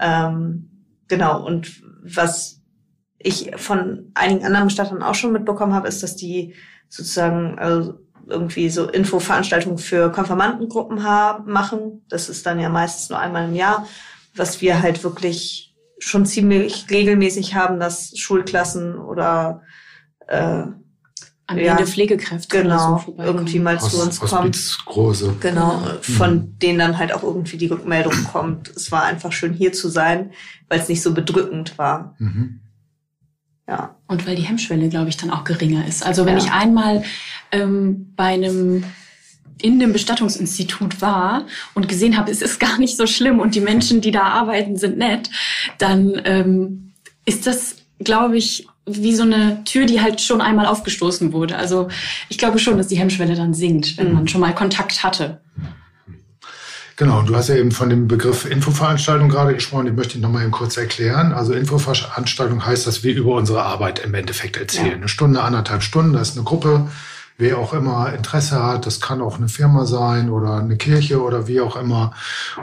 [0.00, 0.70] Ähm,
[1.08, 1.44] genau.
[1.44, 2.62] Und was
[3.18, 6.54] ich von einigen anderen Bestattern auch schon mitbekommen habe, ist, dass die
[6.88, 12.06] sozusagen also irgendwie so Infoveranstaltungen für Konfirmandengruppen haben, machen.
[12.08, 13.86] Das ist dann ja meistens nur einmal im Jahr,
[14.34, 15.71] was wir halt wirklich
[16.02, 19.62] schon ziemlich regelmäßig haben, dass Schulklassen oder
[20.26, 20.64] äh,
[21.46, 24.52] angehende ja, Pflegekräfte genau, so irgendwie mal Hos, zu uns kommen.
[24.86, 25.36] Große.
[25.40, 26.02] Genau, mhm.
[26.02, 28.68] von denen dann halt auch irgendwie die Rückmeldung kommt.
[28.68, 30.32] Es war einfach schön hier zu sein,
[30.68, 32.14] weil es nicht so bedrückend war.
[32.18, 32.60] Mhm.
[33.68, 33.96] Ja.
[34.08, 36.04] Und weil die Hemmschwelle, glaube ich, dann auch geringer ist.
[36.04, 36.44] Also wenn ja.
[36.44, 37.04] ich einmal
[37.52, 38.84] ähm, bei einem
[39.60, 43.60] in dem Bestattungsinstitut war und gesehen habe, es ist gar nicht so schlimm und die
[43.60, 45.30] Menschen, die da arbeiten, sind nett,
[45.78, 46.92] dann ähm,
[47.24, 51.56] ist das, glaube ich, wie so eine Tür, die halt schon einmal aufgestoßen wurde.
[51.56, 51.88] Also
[52.28, 54.14] ich glaube schon, dass die Hemmschwelle dann sinkt, wenn mhm.
[54.14, 55.40] man schon mal Kontakt hatte.
[56.96, 60.42] Genau, du hast ja eben von dem Begriff Infoveranstaltung gerade gesprochen, den möchte ich nochmal
[60.42, 61.32] eben kurz erklären.
[61.32, 64.86] Also Infoveranstaltung heißt, dass wir über unsere Arbeit im Endeffekt erzählen.
[64.86, 64.94] Ja.
[64.94, 66.88] Eine Stunde, anderthalb Stunden, da ist eine Gruppe,
[67.38, 71.48] wer auch immer Interesse hat, das kann auch eine Firma sein oder eine Kirche oder
[71.48, 72.12] wie auch immer,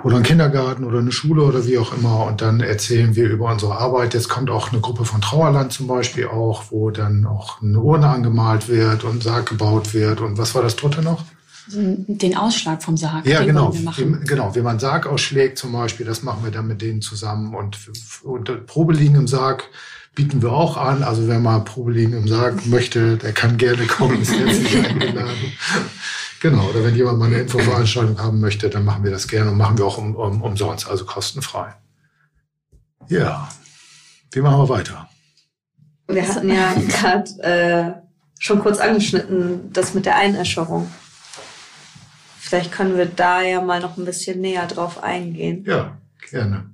[0.04, 2.26] oder ein Kindergarten oder eine Schule oder wie auch immer.
[2.26, 4.14] Und dann erzählen wir über unsere Arbeit.
[4.14, 8.08] Jetzt kommt auch eine Gruppe von Trauerland zum Beispiel auch, wo dann auch eine Urne
[8.08, 10.22] angemalt wird und Sarg gebaut wird.
[10.22, 11.24] Und was war das dritte noch?
[11.72, 13.26] den Ausschlag vom Sarg.
[13.26, 13.74] Ja, genau.
[13.74, 17.54] Wie, genau, wenn man Sarg ausschlägt zum Beispiel, das machen wir dann mit denen zusammen.
[17.54, 17.78] Und,
[18.24, 19.66] und Probeliegen im Sarg
[20.20, 21.02] bieten wir auch an.
[21.02, 25.30] Also wer mal Probeliegen im Sarg möchte, der kann gerne kommen, ist herzlich eingeladen.
[26.42, 29.58] Genau, oder wenn jemand mal eine Infoveranstaltung haben möchte, dann machen wir das gerne und
[29.58, 31.74] machen wir auch um, um, umsonst, also kostenfrei.
[33.10, 33.50] Ja,
[34.32, 35.10] wie machen wir weiter?
[36.08, 37.92] Wir hatten ja gerade äh,
[38.40, 40.90] schon kurz angeschnitten, das mit der Einäscherung.
[42.40, 45.66] Vielleicht können wir da ja mal noch ein bisschen näher drauf eingehen.
[45.68, 45.98] Ja,
[46.32, 46.69] gerne.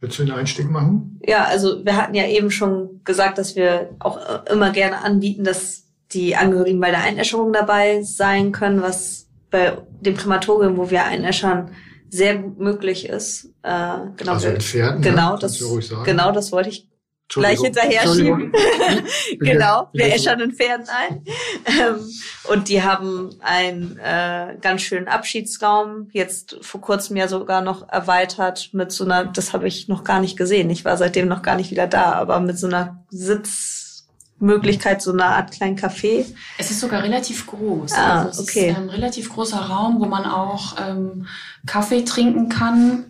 [0.00, 1.18] Willst du den Einstieg machen?
[1.26, 5.44] Ja, also wir hatten ja eben schon gesagt, dass wir auch äh, immer gerne anbieten,
[5.44, 11.04] dass die Angehörigen bei der Einäscherung dabei sein können, was bei dem Krematorium, wo wir
[11.04, 11.70] einäschern,
[12.08, 13.46] sehr gut möglich ist.
[13.62, 15.62] Äh, genau, also in Pferden, genau, ja, das,
[16.04, 16.88] genau das wollte ich
[17.28, 18.52] gleich hinterher schieben.
[19.40, 21.24] genau, wir äschern in Pferden ein.
[21.66, 22.00] Ähm,
[22.48, 28.70] und die haben einen äh, ganz schönen Abschiedsraum, jetzt vor kurzem ja sogar noch erweitert
[28.72, 31.56] mit so einer, das habe ich noch gar nicht gesehen, ich war seitdem noch gar
[31.56, 36.24] nicht wieder da, aber mit so einer Sitzmöglichkeit, so einer Art kleinen Café.
[36.58, 37.92] Es ist sogar relativ groß.
[37.92, 38.70] Ah, also es okay.
[38.70, 41.26] ist ein relativ großer Raum, wo man auch ähm,
[41.66, 43.06] Kaffee trinken kann.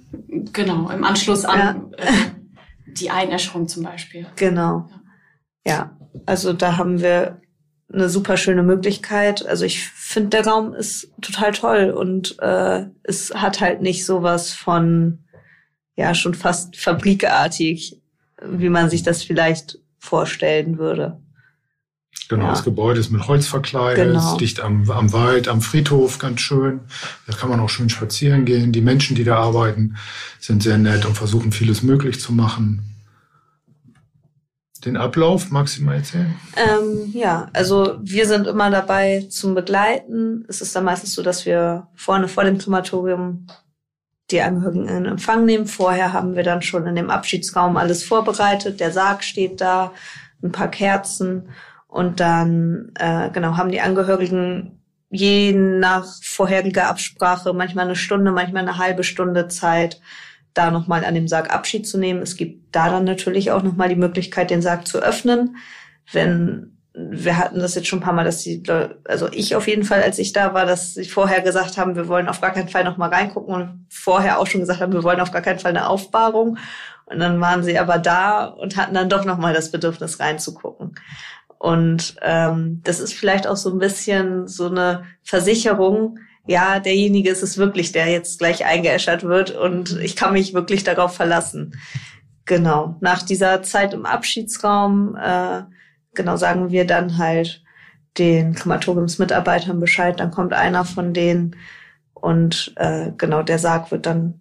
[0.52, 1.76] Genau, im Anschluss an ja.
[1.98, 2.35] äh,
[3.00, 4.26] die Einäscherung zum Beispiel.
[4.36, 4.88] Genau.
[5.64, 5.72] Ja.
[5.72, 7.40] ja, also da haben wir
[7.92, 9.46] eine super schöne Möglichkeit.
[9.46, 14.52] Also ich finde, der Raum ist total toll und äh, es hat halt nicht sowas
[14.52, 15.24] von,
[15.94, 18.00] ja, schon fast fabrikartig,
[18.42, 21.20] wie man sich das vielleicht vorstellen würde.
[22.28, 22.50] Genau, ja.
[22.50, 24.36] das Gebäude ist mit Holz verkleidet, genau.
[24.36, 26.80] dicht am, am Wald, am Friedhof, ganz schön.
[27.26, 28.72] Da kann man auch schön spazieren gehen.
[28.72, 29.96] Die Menschen, die da arbeiten,
[30.40, 32.96] sind sehr nett und versuchen vieles möglich zu machen.
[34.84, 36.34] Den Ablauf, magst du mal erzählen?
[36.56, 40.44] Ähm, ja, also wir sind immer dabei zum Begleiten.
[40.48, 43.46] Es ist dann meistens so, dass wir vorne vor dem Krematorium
[44.30, 45.66] die Angehörigen in Empfang nehmen.
[45.66, 48.80] Vorher haben wir dann schon in dem Abschiedsraum alles vorbereitet.
[48.80, 49.92] Der Sarg steht da,
[50.42, 51.48] ein paar Kerzen
[51.88, 58.62] und dann, äh, genau, haben die Angehörigen je nach vorheriger Absprache manchmal eine Stunde, manchmal
[58.62, 60.00] eine halbe Stunde Zeit,
[60.52, 62.22] da nochmal an dem Sarg Abschied zu nehmen.
[62.22, 65.56] Es gibt da dann natürlich auch nochmal die Möglichkeit, den Sarg zu öffnen.
[66.12, 68.62] Wenn wir hatten das jetzt schon ein paar Mal, dass die,
[69.04, 72.08] also ich auf jeden Fall, als ich da war, dass sie vorher gesagt haben, wir
[72.08, 75.20] wollen auf gar keinen Fall nochmal reingucken und vorher auch schon gesagt haben, wir wollen
[75.20, 76.56] auf gar keinen Fall eine Aufbahrung.
[77.04, 80.94] Und dann waren sie aber da und hatten dann doch nochmal das Bedürfnis reinzugucken.
[81.58, 87.42] Und ähm, das ist vielleicht auch so ein bisschen so eine Versicherung, ja, derjenige ist
[87.42, 91.74] es wirklich, der jetzt gleich eingeäschert wird und ich kann mich wirklich darauf verlassen.
[92.44, 92.96] Genau.
[93.00, 95.62] Nach dieser Zeit im Abschiedsraum, äh,
[96.14, 97.64] genau, sagen wir dann halt
[98.18, 101.56] den Krematoriumsmitarbeitern Bescheid, dann kommt einer von denen
[102.14, 104.40] und äh, genau, der Sarg wird dann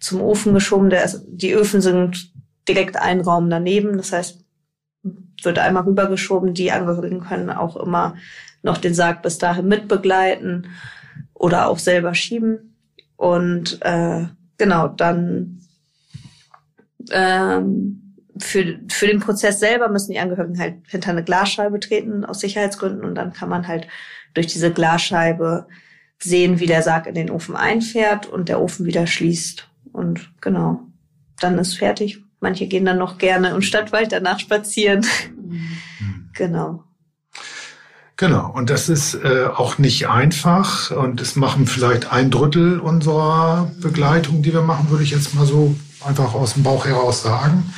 [0.00, 0.90] zum Ofen geschoben.
[0.90, 2.32] Der, die Öfen sind
[2.68, 4.44] direkt ein Raum daneben, das heißt,
[5.42, 6.54] wird einmal rübergeschoben.
[6.54, 8.16] Die Angehörigen können auch immer
[8.62, 10.68] noch den Sarg bis dahin mitbegleiten
[11.34, 12.76] oder auch selber schieben.
[13.16, 14.26] Und äh,
[14.58, 15.60] genau, dann
[17.10, 18.02] ähm,
[18.38, 23.04] für, für den Prozess selber müssen die Angehörigen halt hinter eine Glasscheibe treten aus Sicherheitsgründen
[23.04, 23.86] und dann kann man halt
[24.34, 25.66] durch diese Glasscheibe
[26.18, 29.68] sehen, wie der Sarg in den Ofen einfährt und der Ofen wieder schließt.
[29.92, 30.80] Und genau,
[31.40, 32.22] dann ist fertig.
[32.40, 35.04] Manche gehen dann noch gerne im Stadtwald danach spazieren.
[35.34, 36.30] Mhm.
[36.34, 36.84] genau.
[38.18, 43.70] Genau, und das ist äh, auch nicht einfach und es machen vielleicht ein Drittel unserer
[43.78, 47.74] Begleitung, die wir machen, würde ich jetzt mal so einfach aus dem Bauch heraus sagen.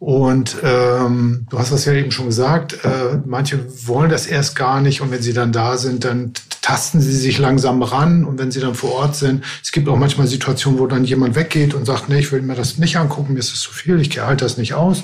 [0.00, 4.80] Und ähm, du hast das ja eben schon gesagt, äh, manche wollen das erst gar
[4.80, 5.02] nicht.
[5.02, 6.32] Und wenn sie dann da sind, dann
[6.62, 8.24] tasten sie sich langsam ran.
[8.24, 11.34] Und wenn sie dann vor Ort sind, es gibt auch manchmal Situationen, wo dann jemand
[11.34, 14.00] weggeht und sagt, nee, ich will mir das nicht angucken, mir ist es zu viel,
[14.00, 15.02] ich halte das nicht aus,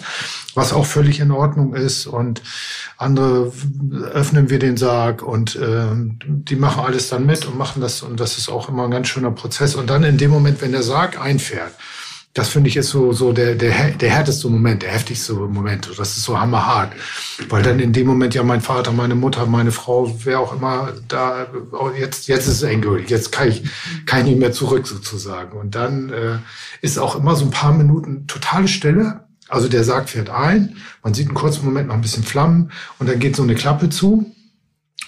[0.54, 2.06] was auch völlig in Ordnung ist.
[2.06, 2.40] Und
[2.96, 3.52] andere
[4.14, 5.88] öffnen wir den Sarg und äh,
[6.26, 8.00] die machen alles dann mit und machen das.
[8.00, 9.74] Und das ist auch immer ein ganz schöner Prozess.
[9.74, 11.74] Und dann in dem Moment, wenn der Sarg einfährt,
[12.36, 15.88] das finde ich ist so, so der, der, der härteste Moment, der heftigste Moment.
[15.96, 16.92] Das ist so hammerhart.
[17.48, 20.92] Weil dann in dem Moment ja mein Vater, meine Mutter, meine Frau, wer auch immer
[21.08, 23.08] da, oh, jetzt, jetzt ist es endgültig.
[23.08, 23.62] Jetzt kann ich,
[24.04, 25.58] kann ich nicht mehr zurück sozusagen.
[25.58, 26.38] Und dann äh,
[26.82, 29.24] ist auch immer so ein paar Minuten totale Stille.
[29.48, 33.08] Also der Sarg fährt ein, man sieht einen kurzen Moment noch ein bisschen Flammen und
[33.08, 34.35] dann geht so eine Klappe zu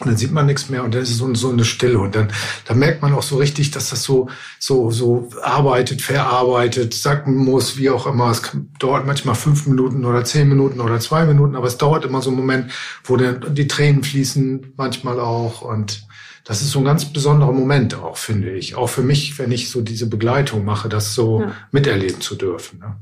[0.00, 1.98] und dann sieht man nichts mehr und dann ist es so, so eine Stille.
[1.98, 2.28] Und dann,
[2.66, 7.76] dann merkt man auch so richtig, dass das so, so, so arbeitet, verarbeitet, sacken muss,
[7.78, 8.30] wie auch immer.
[8.30, 8.42] Es
[8.78, 12.30] dauert manchmal fünf Minuten oder zehn Minuten oder zwei Minuten, aber es dauert immer so
[12.30, 12.70] einen Moment,
[13.04, 15.62] wo dann die Tränen fließen, manchmal auch.
[15.62, 16.06] Und
[16.44, 18.76] das ist so ein ganz besonderer Moment auch, finde ich.
[18.76, 21.52] Auch für mich, wenn ich so diese Begleitung mache, das so ja.
[21.72, 22.78] miterleben zu dürfen.
[22.78, 22.96] Ne?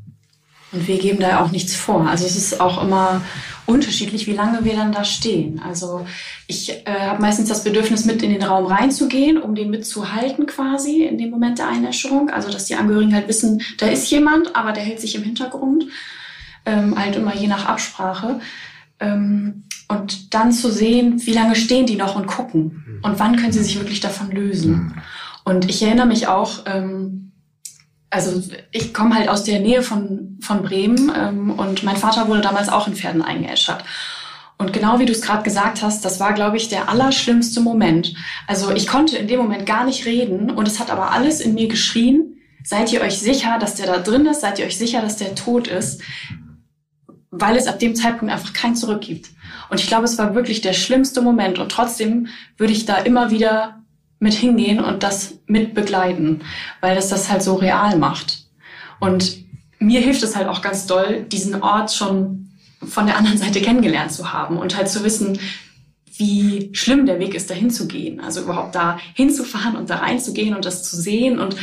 [0.73, 2.09] Und wir geben da auch nichts vor.
[2.09, 3.23] Also es ist auch immer
[3.67, 5.61] unterschiedlich, wie lange wir dann da stehen.
[5.65, 6.07] Also
[6.47, 11.05] ich äh, habe meistens das Bedürfnis, mit in den Raum reinzugehen, um den mitzuhalten quasi
[11.05, 12.31] in dem Moment der Einäscherung.
[12.31, 15.87] Also dass die Angehörigen halt wissen, da ist jemand, aber der hält sich im Hintergrund.
[16.65, 18.41] Ähm, halt immer je nach Absprache.
[18.99, 23.01] Ähm, und dann zu sehen, wie lange stehen die noch und gucken.
[23.03, 25.01] Und wann können sie sich wirklich davon lösen.
[25.45, 27.26] Und ich erinnere mich auch, ähm,
[28.17, 32.41] also ich komme halt aus der Nähe von, von Bremen ähm, und mein Vater wurde
[32.41, 33.85] damals auch in Pferden eingeäschert.
[34.57, 38.15] Und genau wie du es gerade gesagt hast, das war, glaube ich, der allerschlimmste Moment.
[38.47, 41.53] Also ich konnte in dem Moment gar nicht reden und es hat aber alles in
[41.53, 42.39] mir geschrien.
[42.65, 44.41] Seid ihr euch sicher, dass der da drin ist?
[44.41, 46.01] Seid ihr euch sicher, dass der tot ist?
[47.31, 49.29] Weil es ab dem Zeitpunkt einfach kein Zurück gibt.
[49.69, 51.59] Und ich glaube, es war wirklich der schlimmste Moment.
[51.59, 53.83] Und trotzdem würde ich da immer wieder
[54.19, 56.41] mit hingehen und das mit begleiten,
[56.81, 58.45] weil das das halt so real macht.
[58.99, 59.45] Und
[59.79, 62.49] mir hilft es halt auch ganz doll, diesen Ort schon
[62.87, 65.39] von der anderen Seite kennengelernt zu haben und halt zu wissen,
[66.19, 68.21] wie schlimm der Weg ist, dahin zu gehen.
[68.21, 71.39] Also überhaupt da hinzufahren und da reinzugehen und das zu sehen.
[71.39, 71.57] Und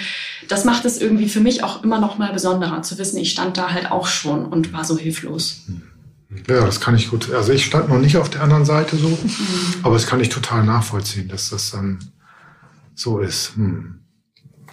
[0.47, 3.57] das macht es irgendwie für mich auch immer noch mal besonderer, zu wissen, ich stand
[3.57, 5.61] da halt auch schon und war so hilflos.
[6.47, 7.31] Ja, das kann ich gut.
[7.31, 9.75] Also ich stand noch nicht auf der anderen Seite so, mhm.
[9.83, 11.99] aber das kann ich total nachvollziehen, dass das dann
[12.95, 13.55] so ist.
[13.55, 13.99] Hm.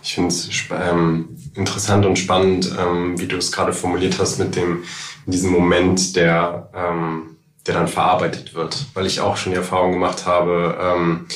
[0.03, 4.57] Ich finde es ähm, interessant und spannend, ähm, wie du es gerade formuliert hast mit
[4.57, 4.85] dem,
[5.27, 8.87] in diesem Moment, der, ähm, der dann verarbeitet wird.
[8.95, 11.27] Weil ich auch schon die Erfahrung gemacht habe ähm,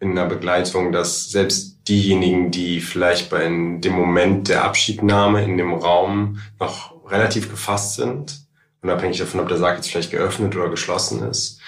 [0.00, 5.56] in der Begleitung, dass selbst diejenigen, die vielleicht bei in dem Moment der Abschiednahme in
[5.56, 8.40] dem Raum noch relativ gefasst sind,
[8.82, 11.60] unabhängig davon, ob der Sarg jetzt vielleicht geöffnet oder geschlossen ist,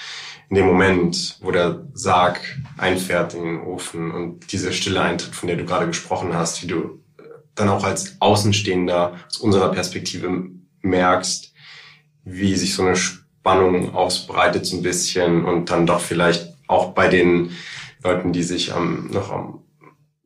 [0.48, 2.40] in dem Moment, wo der Sarg
[2.76, 6.68] einfährt in den Ofen und diese Stille eintritt, von der du gerade gesprochen hast, wie
[6.68, 7.00] du
[7.54, 10.48] dann auch als Außenstehender aus unserer Perspektive
[10.82, 11.52] merkst,
[12.24, 17.08] wie sich so eine Spannung ausbreitet so ein bisschen und dann doch vielleicht auch bei
[17.08, 17.50] den
[18.02, 19.62] Leuten, die sich am, noch am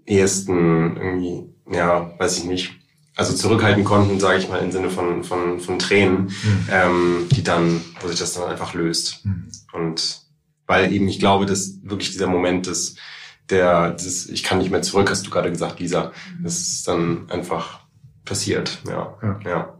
[0.07, 2.73] ehesten irgendwie, ja, weiß ich nicht,
[3.17, 6.69] also zurückhalten konnten, sage ich mal, im Sinne von, von, von Tränen, mhm.
[6.71, 9.25] ähm, die dann, wo sich das dann einfach löst.
[9.25, 9.49] Mhm.
[9.73, 10.23] Und
[10.67, 12.99] weil eben ich glaube, dass wirklich dieser Moment ist,
[13.49, 17.29] der, das, ich kann nicht mehr zurück, hast du gerade gesagt, Lisa, das ist dann
[17.31, 17.81] einfach
[18.25, 19.41] passiert, ja, ja.
[19.45, 19.79] ja.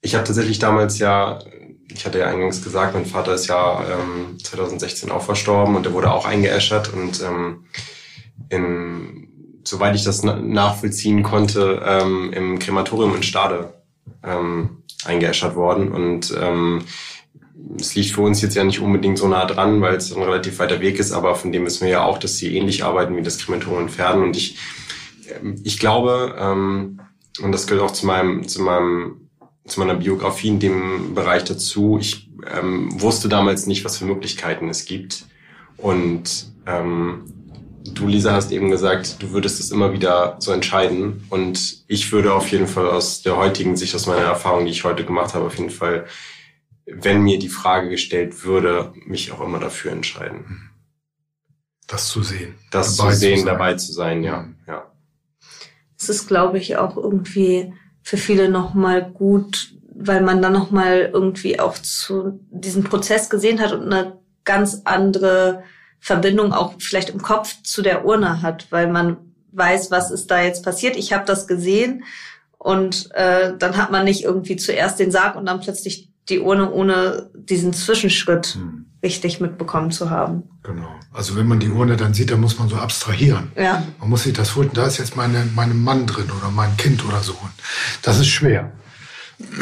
[0.00, 1.40] Ich habe tatsächlich damals ja,
[1.88, 5.92] ich hatte ja eingangs gesagt, mein Vater ist ja ähm, 2016 auch verstorben und er
[5.92, 7.64] wurde auch eingeäschert und ähm,
[8.48, 9.28] in
[9.64, 13.72] soweit ich das nachvollziehen konnte, ähm, im Krematorium in Stade
[14.22, 15.92] ähm, eingeäschert worden.
[15.92, 16.84] Und ähm,
[17.78, 20.58] es liegt für uns jetzt ja nicht unbedingt so nah dran, weil es ein relativ
[20.58, 23.22] weiter Weg ist, aber von dem wissen wir ja auch, dass sie ähnlich arbeiten wie
[23.22, 24.22] das Krematorium in Pferden.
[24.22, 24.58] Und ich,
[25.28, 27.00] ähm, ich glaube, ähm,
[27.42, 29.18] und das gehört auch zu meinem, zu meinem
[29.64, 31.96] zu meiner Biografie in dem Bereich dazu.
[32.00, 35.26] Ich ähm, wusste damals nicht, was für Möglichkeiten es gibt.
[35.76, 37.32] Und ähm,
[37.84, 41.24] Du, Lisa, hast eben gesagt, du würdest es immer wieder so entscheiden.
[41.30, 44.84] Und ich würde auf jeden Fall aus der heutigen Sicht, aus meiner Erfahrung, die ich
[44.84, 46.06] heute gemacht habe, auf jeden Fall,
[46.86, 50.70] wenn mir die Frage gestellt würde, mich auch immer dafür entscheiden.
[51.86, 52.54] Das zu sehen.
[52.70, 54.48] Das zu sehen, zu dabei zu sein, ja.
[54.66, 54.92] ja.
[55.98, 61.60] Es ist, glaube ich, auch irgendwie für viele nochmal gut, weil man dann nochmal irgendwie
[61.60, 65.62] auch zu diesem Prozess gesehen hat und eine ganz andere
[66.00, 69.18] Verbindung auch vielleicht im Kopf zu der Urne hat, weil man
[69.52, 70.96] weiß, was ist da jetzt passiert.
[70.96, 72.04] Ich habe das gesehen
[72.58, 76.70] und äh, dann hat man nicht irgendwie zuerst den Sarg und dann plötzlich die Urne
[76.70, 78.86] ohne diesen Zwischenschritt hm.
[79.02, 80.44] richtig mitbekommen zu haben.
[80.62, 80.88] Genau.
[81.12, 83.50] Also wenn man die Urne dann sieht, dann muss man so abstrahieren.
[83.56, 83.82] Ja.
[83.98, 87.04] Man muss sich das vorstellen, da ist jetzt meine, meine Mann drin oder mein Kind
[87.04, 87.36] oder so.
[88.02, 88.72] Das ist schwer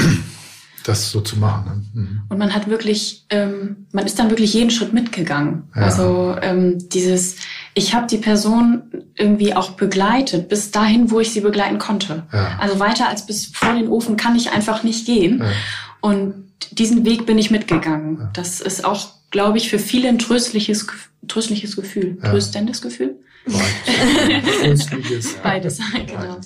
[0.84, 1.90] das so zu machen.
[1.94, 2.02] Ne?
[2.02, 2.22] Mhm.
[2.28, 5.64] Und man hat wirklich, ähm, man ist dann wirklich jeden Schritt mitgegangen.
[5.74, 5.82] Ja.
[5.82, 7.36] Also ähm, dieses,
[7.74, 8.82] ich habe die Person
[9.14, 12.24] irgendwie auch begleitet, bis dahin, wo ich sie begleiten konnte.
[12.32, 12.58] Ja.
[12.58, 15.40] Also weiter als bis vor den Ofen kann ich einfach nicht gehen.
[15.40, 15.50] Ja.
[16.00, 18.28] Und diesen Weg bin ich mitgegangen.
[18.32, 20.86] Das ist auch, glaube ich, für viele ein tröstliches,
[21.28, 22.18] tröstliches Gefühl.
[22.22, 23.16] Tröstendes Gefühl?
[23.46, 24.86] Beides.
[25.42, 26.40] Beides, genau.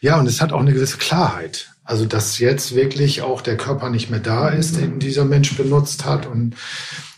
[0.00, 1.70] Ja, und es hat auch eine gewisse Klarheit.
[1.84, 6.04] Also, dass jetzt wirklich auch der Körper nicht mehr da ist, den dieser Mensch benutzt
[6.04, 6.26] hat.
[6.26, 6.54] Und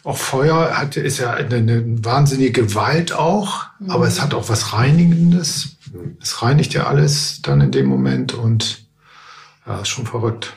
[0.05, 3.91] auch Feuer hat, ist ja eine, eine wahnsinnige Gewalt auch, mhm.
[3.91, 5.77] aber es hat auch was Reinigendes.
[6.21, 8.85] Es reinigt ja alles dann in dem Moment und
[9.67, 10.55] ja, ist schon verrückt.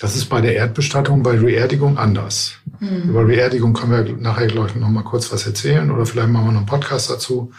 [0.00, 2.54] Das ist bei der Erdbestattung, bei Reerdigung anders.
[2.78, 3.10] Mhm.
[3.10, 6.46] Über Reerdigung können wir nachher, glaube ich, noch mal kurz was erzählen oder vielleicht machen
[6.46, 7.52] wir noch einen Podcast dazu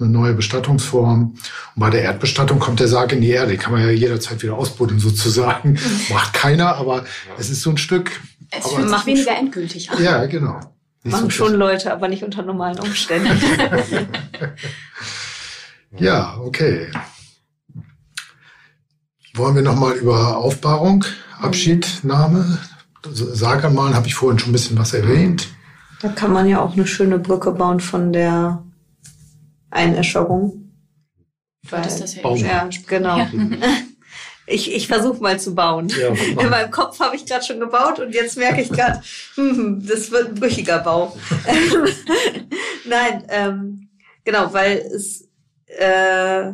[0.00, 1.34] eine neue Bestattungsform.
[1.74, 3.56] Und bei der Erdbestattung kommt der Sarg in die Erde.
[3.56, 5.72] Kann man ja jederzeit wieder ausbuddeln sozusagen.
[5.72, 6.00] Mhm.
[6.10, 7.04] Macht keiner, aber
[7.38, 8.20] es ist so ein Stück.
[8.50, 10.02] Es aber fühlt sich weniger endgültig an.
[10.02, 10.60] Ja, genau.
[11.02, 13.30] Nicht Machen so schon Leute, aber nicht unter normalen Umständen.
[15.98, 16.88] ja, okay.
[19.34, 21.04] Wollen wir nochmal über Aufbahrung,
[21.40, 22.58] Abschiednahme,
[23.12, 25.48] Sarg anmalen, habe ich vorhin schon ein bisschen was erwähnt.
[26.00, 28.62] Da kann man ja auch eine schöne Brücke bauen von der
[29.70, 30.72] Einäscherung.
[31.68, 33.18] Du hattest das ja Ja, genau.
[33.18, 33.28] Ja.
[34.50, 35.88] Ich, ich versuche mal zu bauen.
[35.88, 36.08] Ja.
[36.08, 39.02] In meinem Kopf habe ich gerade schon gebaut und jetzt merke ich gerade,
[39.34, 41.14] hm, das wird ein brüchiger Bau.
[42.86, 43.88] Nein, ähm,
[44.24, 45.28] genau, weil es
[45.66, 46.52] äh,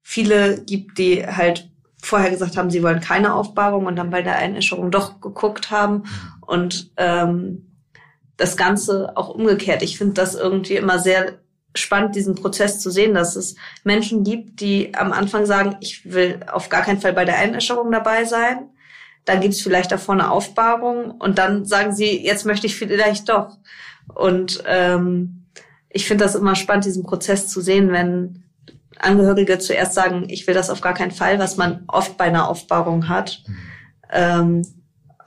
[0.00, 1.68] viele gibt, die halt
[2.08, 6.04] vorher gesagt haben, sie wollen keine Aufbahrung und dann bei der Einäscherung doch geguckt haben
[6.40, 7.68] und ähm,
[8.36, 9.82] das Ganze auch umgekehrt.
[9.82, 11.38] Ich finde das irgendwie immer sehr
[11.74, 16.40] spannend, diesen Prozess zu sehen, dass es Menschen gibt, die am Anfang sagen, ich will
[16.50, 18.70] auf gar keinen Fall bei der Einäscherung dabei sein.
[19.24, 23.28] Dann gibt es vielleicht davor eine Aufbahrung und dann sagen sie, jetzt möchte ich vielleicht
[23.28, 23.58] doch.
[24.14, 25.44] Und ähm,
[25.90, 28.44] ich finde das immer spannend, diesen Prozess zu sehen, wenn
[29.00, 32.48] Angehörige zuerst sagen, ich will das auf gar keinen Fall, was man oft bei einer
[32.48, 33.42] Aufbahrung hat.
[34.10, 34.62] Ähm,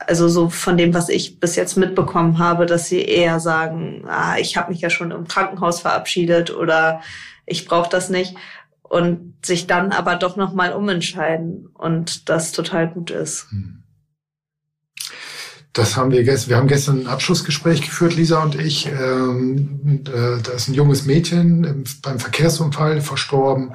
[0.07, 4.37] also so von dem, was ich bis jetzt mitbekommen habe, dass sie eher sagen, ah,
[4.37, 7.01] ich habe mich ja schon im Krankenhaus verabschiedet oder
[7.45, 8.35] ich brauche das nicht
[8.83, 13.47] und sich dann aber doch noch mal umentscheiden und das total gut ist.
[15.73, 18.87] Das haben wir gestern, wir haben gestern ein Abschlussgespräch geführt, Lisa und ich.
[18.87, 23.73] Ähm, äh, da ist ein junges Mädchen im, beim Verkehrsunfall verstorben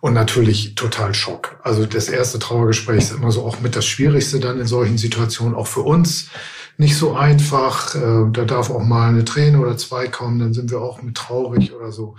[0.00, 1.60] und natürlich total Schock.
[1.62, 5.54] Also das erste Trauergespräch ist immer so auch mit das Schwierigste dann in solchen Situationen,
[5.54, 6.30] auch für uns
[6.78, 7.94] nicht so einfach.
[7.94, 11.16] Äh, da darf auch mal eine Träne oder zwei kommen, dann sind wir auch mit
[11.16, 12.16] traurig oder so.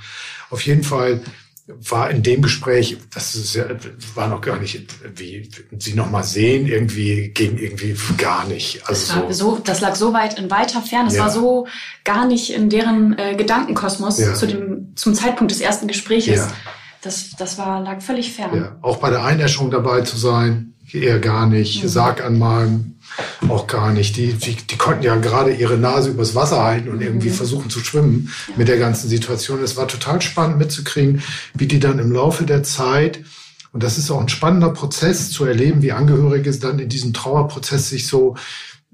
[0.50, 1.22] Auf jeden Fall
[1.68, 3.66] war in dem Gespräch, das ist ja,
[4.16, 8.82] war noch gar nicht, wie sie noch mal sehen, irgendwie ging irgendwie gar nicht.
[8.88, 11.10] Das, Also war so, so, das lag so weit in weiter Ferne.
[11.10, 11.24] Es Ja.
[11.24, 11.68] war so
[12.06, 14.34] gar nicht in deren äh, Gedankenkosmos Ja.
[14.34, 16.38] zu dem, zum Zeitpunkt des ersten Gespräches.
[16.38, 16.52] Ja.
[17.02, 18.56] Das, das war, lag völlig fern.
[18.56, 21.84] ja, auch bei der Einäscherung dabei zu sein, eher gar nicht.
[21.84, 21.88] Mhm.
[21.90, 22.97] Sarg anmalen,
[23.50, 24.16] auch gar nicht.
[24.18, 27.34] Die, die, die konnten ja gerade ihre Nase übers Wasser halten und irgendwie Mhm.
[27.34, 28.54] versuchen zu schwimmen Ja.
[28.58, 29.64] mit der ganzen Situation.
[29.64, 31.22] Es war total spannend mitzukriegen,
[31.56, 33.20] wie die dann im Laufe der Zeit
[33.74, 37.90] und das ist auch ein spannender Prozess zu erleben, wie Angehörige dann in diesem Trauerprozess
[37.90, 38.36] sich so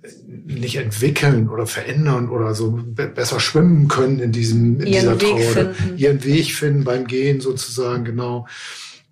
[0.02, 0.08] äh,
[0.46, 5.22] nicht entwickeln oder verändern oder so be besser schwimmen können in diesem in Ihren dieser
[5.22, 5.98] Weg Trauer finden.
[5.98, 8.48] ihren Weg finden beim Gehen sozusagen genau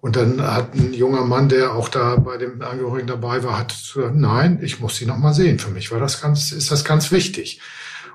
[0.01, 3.69] und dann hat ein junger Mann, der auch da bei dem Angehörigen dabei war, hat
[3.69, 5.59] gesagt, nein, ich muss sie noch mal sehen.
[5.59, 7.61] Für mich war das ganz, ist das ganz wichtig.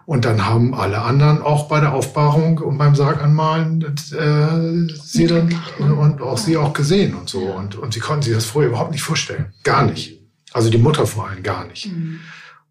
[0.05, 5.61] Und dann haben alle anderen auch bei der Aufbahrung und beim Sarganmalen äh, sie dann
[5.79, 7.41] und auch sie auch gesehen und so.
[7.41, 9.53] Und, und sie konnten sich das vorher überhaupt nicht vorstellen.
[9.63, 10.21] Gar nicht.
[10.53, 11.87] Also die Mutter vor allem gar nicht.
[11.87, 12.21] Mhm.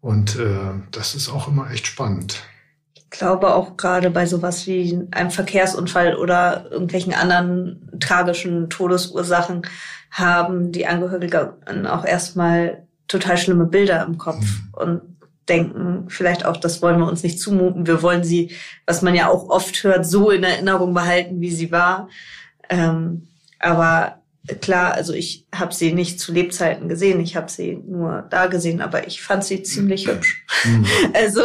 [0.00, 2.42] Und äh, das ist auch immer echt spannend.
[3.16, 9.62] Ich glaube auch gerade bei sowas wie einem Verkehrsunfall oder irgendwelchen anderen tragischen Todesursachen
[10.10, 15.00] haben die Angehörigen auch erstmal total schlimme Bilder im Kopf und
[15.48, 17.86] denken vielleicht auch, das wollen wir uns nicht zumuten.
[17.86, 18.50] Wir wollen sie,
[18.84, 22.10] was man ja auch oft hört, so in Erinnerung behalten, wie sie war.
[22.68, 24.20] Ähm, aber
[24.60, 28.80] klar, also ich habe sie nicht zu Lebzeiten gesehen, ich habe sie nur da gesehen,
[28.80, 30.44] aber ich fand sie ziemlich hübsch.
[31.12, 31.42] Also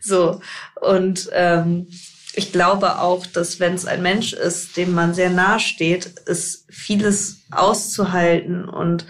[0.00, 0.40] so.
[0.80, 1.86] Und ähm,
[2.34, 6.66] ich glaube auch, dass wenn es ein Mensch ist, dem man sehr nahe steht, ist
[6.70, 9.06] vieles auszuhalten und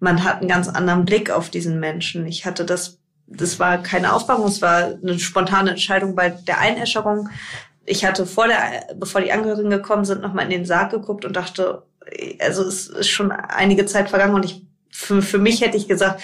[0.00, 2.26] man hat einen ganz anderen Blick auf diesen Menschen.
[2.26, 7.28] Ich hatte das, das war keine Aufbauung, es war eine spontane Entscheidung bei der Einäscherung.
[7.86, 11.36] Ich hatte vor der, bevor die Angehörigen gekommen sind, nochmal in den Sarg geguckt und
[11.36, 11.82] dachte,
[12.40, 16.22] also es ist schon einige Zeit vergangen und ich, für, für mich hätte ich gesagt,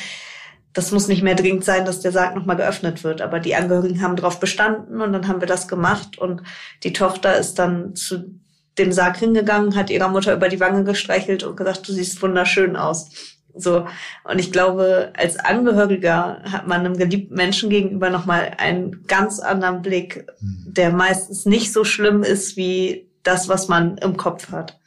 [0.72, 3.22] das muss nicht mehr dringend sein, dass der Sarg nochmal geöffnet wird.
[3.22, 6.18] Aber die Angehörigen haben darauf bestanden und dann haben wir das gemacht.
[6.18, 6.42] Und
[6.84, 8.40] die Tochter ist dann zu
[8.78, 12.76] dem Sarg hingegangen, hat ihrer Mutter über die Wange gestreichelt und gesagt, du siehst wunderschön
[12.76, 13.10] aus.
[13.54, 13.86] So.
[14.22, 19.82] Und ich glaube, als Angehöriger hat man einem geliebten Menschen gegenüber nochmal einen ganz anderen
[19.82, 24.78] Blick, der meistens nicht so schlimm ist wie das, was man im Kopf hat.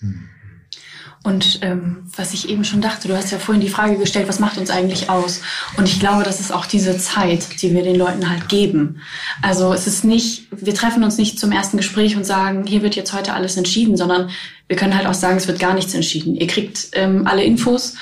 [1.24, 4.40] Und ähm, was ich eben schon dachte, du hast ja vorhin die Frage gestellt, was
[4.40, 5.42] macht uns eigentlich aus?
[5.78, 9.00] Und ich glaube, das ist auch diese Zeit, die wir den Leuten halt geben.
[9.42, 12.98] Also es ist nicht, wir treffen uns nicht zum ersten Gespräch und sagen, hier wird
[12.98, 14.32] jetzt heute alles entschieden, sondern
[14.68, 16.36] wir können halt auch sagen, es wird gar nichts entschieden.
[16.36, 17.96] Ihr kriegt ähm, alle Infos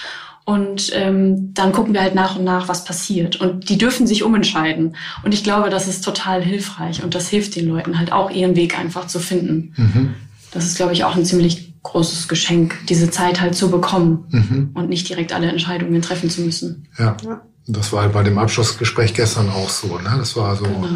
[0.44, 3.40] und ähm, dann gucken wir halt nach und nach, was passiert.
[3.40, 4.96] Und die dürfen sich umentscheiden.
[5.24, 8.56] Und ich glaube, das ist total hilfreich und das hilft den Leuten halt auch, ihren
[8.56, 9.74] Weg einfach zu finden.
[9.78, 10.14] Mhm.
[10.52, 14.70] Das ist, glaube ich, auch ein ziemlich großes Geschenk, diese Zeit halt zu bekommen Mhm.
[14.74, 16.88] und nicht direkt alle Entscheidungen treffen zu müssen.
[16.98, 17.18] Ja.
[17.26, 17.42] Ja.
[17.68, 19.98] Und Das war bei dem Abschlussgespräch gestern auch so.
[20.00, 20.14] Ne?
[20.18, 20.88] Das war so Genau.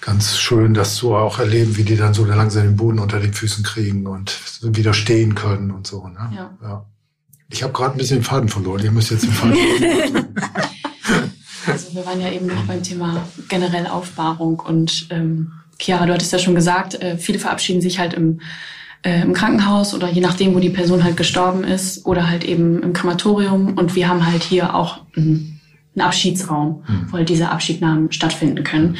[0.00, 3.32] ganz schön, das zu auch erleben, wie die dann so langsam den Boden unter den
[3.32, 6.06] Füßen kriegen und wieder stehen können und so.
[6.08, 6.48] Ne?
[6.62, 6.86] Ja.
[7.52, 8.82] Ich habe gerade ein bisschen den Faden verloren.
[8.84, 10.26] Ihr müsst jetzt den Faden verloren.
[11.66, 16.32] Also wir waren ja eben noch beim Thema generell Aufbahrung und ähm, Chiara, du hattest
[16.32, 18.40] ja schon gesagt, äh, viele verabschieden sich halt im
[19.02, 22.82] äh, im Krankenhaus oder je nachdem, wo die Person halt gestorben ist oder halt eben
[22.82, 23.74] im Krematorium.
[23.78, 25.60] Und wir haben halt hier auch einen,
[25.94, 27.06] einen Abschiedsraum, mhm.
[27.10, 28.96] wo halt diese Abschiednahmen stattfinden können.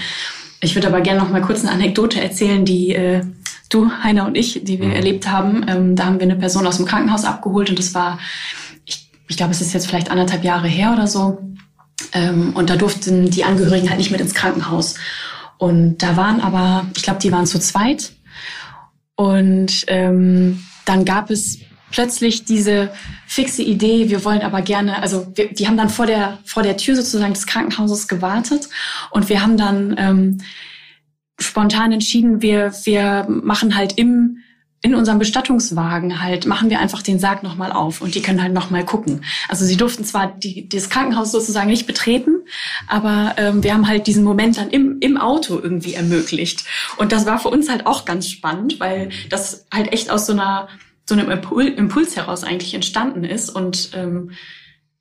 [0.60, 3.22] Ich würde aber gerne noch mal kurz eine Anekdote erzählen, die äh,
[3.68, 4.94] du, Heiner und ich, die wir mhm.
[4.94, 5.64] erlebt haben.
[5.68, 8.18] Ähm, da haben wir eine Person aus dem Krankenhaus abgeholt und das war,
[8.84, 11.38] ich, ich glaube, es ist jetzt vielleicht anderthalb Jahre her oder so.
[12.12, 14.96] Ähm, und da durften die Angehörigen halt nicht mit ins Krankenhaus.
[15.58, 18.12] Und da waren aber, ich glaube, die waren zu zweit.
[19.20, 21.58] Und ähm, dann gab es
[21.90, 22.90] plötzlich diese
[23.26, 26.78] fixe Idee, wir wollen aber gerne, also wir, die haben dann vor der, vor der
[26.78, 28.70] Tür sozusagen des Krankenhauses gewartet.
[29.10, 30.38] Und wir haben dann ähm,
[31.38, 34.38] spontan entschieden, wir, wir machen halt im,
[34.82, 38.54] in unserem Bestattungswagen halt, machen wir einfach den Sarg nochmal auf und die können halt
[38.54, 39.24] nochmal gucken.
[39.48, 42.36] Also sie durften zwar die, das Krankenhaus sozusagen nicht betreten,
[42.86, 46.64] aber ähm, wir haben halt diesen Moment dann im, im Auto irgendwie ermöglicht.
[46.96, 50.32] Und das war für uns halt auch ganz spannend, weil das halt echt aus so
[50.32, 50.68] einer
[51.10, 53.50] so einem Impuls heraus eigentlich entstanden ist.
[53.50, 54.30] Und ähm,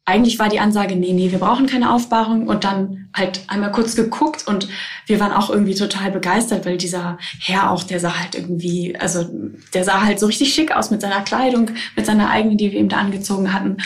[0.09, 3.95] eigentlich war die Ansage, nee, nee, wir brauchen keine Aufbahrung und dann halt einmal kurz
[3.95, 4.67] geguckt und
[5.05, 9.25] wir waren auch irgendwie total begeistert, weil dieser Herr auch, der sah halt irgendwie, also
[9.73, 12.79] der sah halt so richtig schick aus mit seiner Kleidung, mit seiner eigenen, die wir
[12.79, 13.77] ihm da angezogen hatten.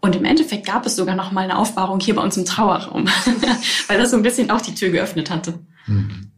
[0.00, 3.06] Und im Endeffekt gab es sogar noch mal eine Aufbahrung hier bei uns im Trauerraum,
[3.88, 5.60] weil das so ein bisschen auch die Tür geöffnet hatte.
[5.86, 6.31] Mhm.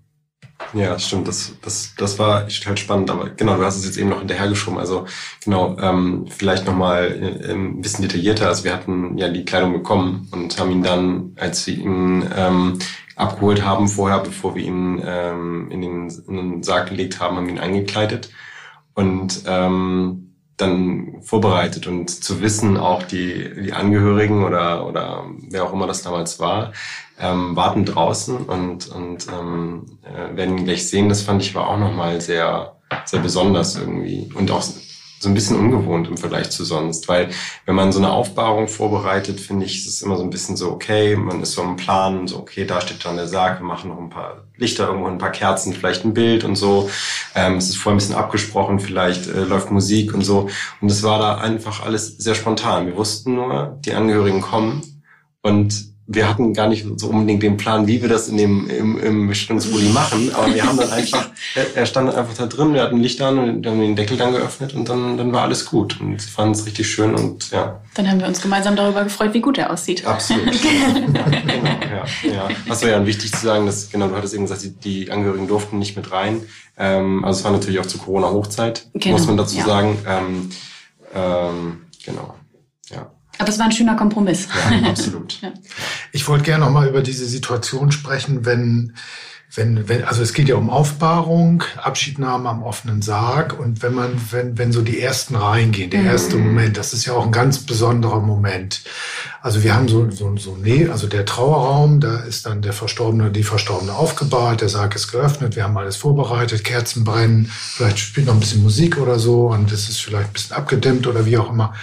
[0.74, 1.28] Ja, stimmt.
[1.28, 3.10] Das, das, das war halt spannend.
[3.10, 4.78] Aber genau, du hast es jetzt eben noch hinterhergeschoben.
[4.78, 5.06] Also
[5.44, 8.48] genau, ähm, vielleicht nochmal äh, ein bisschen detaillierter.
[8.48, 12.78] Also wir hatten ja die Kleidung bekommen und haben ihn dann, als wir ihn ähm,
[13.16, 17.46] abgeholt haben vorher, bevor wir ihn ähm, in, den, in den Sarg gelegt haben, haben
[17.46, 18.30] wir ihn eingekleidet.
[18.94, 25.72] Und ähm, dann vorbereitet und zu wissen, auch die, die Angehörigen oder, oder wer auch
[25.72, 26.72] immer das damals war,
[27.18, 31.08] ähm, warten draußen und, und ähm, äh, werden ihn gleich sehen.
[31.08, 34.62] Das fand ich war auch nochmal sehr, sehr besonders irgendwie und auch
[35.24, 37.30] so ein bisschen ungewohnt im Vergleich zu sonst, weil
[37.64, 40.70] wenn man so eine Aufbahrung vorbereitet, finde ich, ist es immer so ein bisschen so,
[40.70, 43.88] okay, man ist so im Plan, so, okay, da steht dann der Sarg, wir machen
[43.88, 46.90] noch ein paar Lichter irgendwo, ein paar Kerzen, vielleicht ein Bild und so.
[47.34, 50.48] Ähm, es ist vorher ein bisschen abgesprochen, vielleicht äh, läuft Musik und so.
[50.80, 52.86] Und es war da einfach alles sehr spontan.
[52.86, 54.82] Wir wussten nur, die Angehörigen kommen
[55.42, 58.98] und wir hatten gar nicht so unbedingt den Plan, wie wir das in dem im,
[58.98, 61.30] im Bestimmungsbully machen, aber wir haben dann einfach,
[61.74, 64.74] er stand einfach da drin, wir hatten Licht an und haben den Deckel dann geöffnet
[64.74, 67.80] und dann, dann war alles gut und sie fanden es richtig schön und ja.
[67.94, 70.06] Dann haben wir uns gemeinsam darüber gefreut, wie gut er aussieht.
[70.06, 70.44] Absolut.
[70.62, 72.48] genau, ja, ja.
[72.66, 75.48] Was war ja wichtig zu sagen, dass genau, du hattest eben gesagt, die, die Angehörigen
[75.48, 76.42] durften nicht mit rein.
[76.76, 79.64] Ähm, also es war natürlich auch zu Corona-Hochzeit, genau, muss man dazu ja.
[79.64, 79.98] sagen.
[80.06, 80.50] Ähm,
[81.14, 82.34] ähm, genau.
[83.38, 84.48] Aber es war ein schöner Kompromiss.
[84.70, 85.38] Ja, absolut.
[85.42, 85.52] ja.
[86.12, 88.94] Ich wollte gerne noch mal über diese Situation sprechen, wenn
[89.56, 94.20] wenn, wenn, also es geht ja um Aufbahrung, Abschiednahme am offenen Sarg und wenn man,
[94.30, 96.46] wenn, wenn so die ersten reingehen, der erste mhm.
[96.46, 98.82] Moment, das ist ja auch ein ganz besonderer Moment.
[99.42, 103.30] Also wir haben so, so, so, nee, also der Trauerraum, da ist dann der Verstorbene,
[103.30, 108.26] die Verstorbene aufgebahrt, der Sarg ist geöffnet, wir haben alles vorbereitet, Kerzen brennen, vielleicht spielt
[108.26, 111.38] noch ein bisschen Musik oder so und es ist vielleicht ein bisschen abgedämmt oder wie
[111.38, 111.74] auch immer.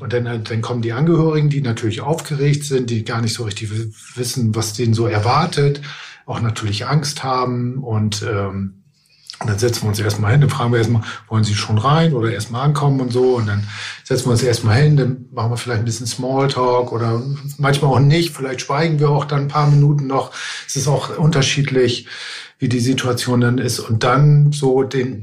[0.00, 3.70] Und dann, dann kommen die Angehörigen, die natürlich aufgeregt sind, die gar nicht so richtig
[4.16, 5.80] wissen, was denen so erwartet
[6.28, 8.78] auch natürlich Angst haben und ähm,
[9.40, 12.12] und dann setzen wir uns erstmal hin, dann fragen wir erstmal, wollen Sie schon rein
[12.12, 13.36] oder erstmal ankommen und so.
[13.36, 13.62] Und dann
[14.02, 17.22] setzen wir uns erstmal hin, dann machen wir vielleicht ein bisschen Smalltalk oder
[17.56, 18.34] manchmal auch nicht.
[18.34, 20.32] Vielleicht schweigen wir auch dann ein paar Minuten noch.
[20.66, 22.08] Es ist auch unterschiedlich,
[22.58, 23.78] wie die Situation dann ist.
[23.78, 25.22] Und dann so den,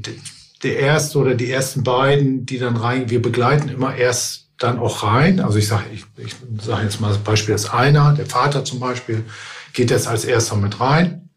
[0.62, 5.02] der erste oder die ersten beiden, die dann rein, wir begleiten immer erst dann auch
[5.02, 5.40] rein.
[5.40, 8.80] Also ich sage, ich, ich sage jetzt mal das Beispiel, das einer, der Vater zum
[8.80, 9.24] Beispiel,
[9.76, 11.28] geht jetzt als erster mit rein.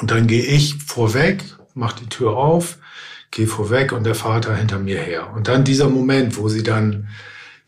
[0.00, 1.44] Und dann gehe ich vorweg,
[1.74, 2.78] mache die Tür auf,
[3.30, 5.32] gehe vorweg und der Vater hinter mir her.
[5.34, 7.08] Und dann dieser Moment, wo sie dann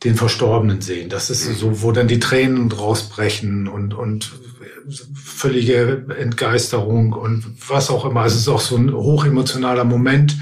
[0.02, 1.10] den Verstorbenen sehen.
[1.10, 4.32] Das ist so, wo dann die Tränen rausbrechen und, und
[5.14, 8.24] völlige Entgeisterung und was auch immer.
[8.24, 10.34] Es ist auch so ein hochemotionaler Moment.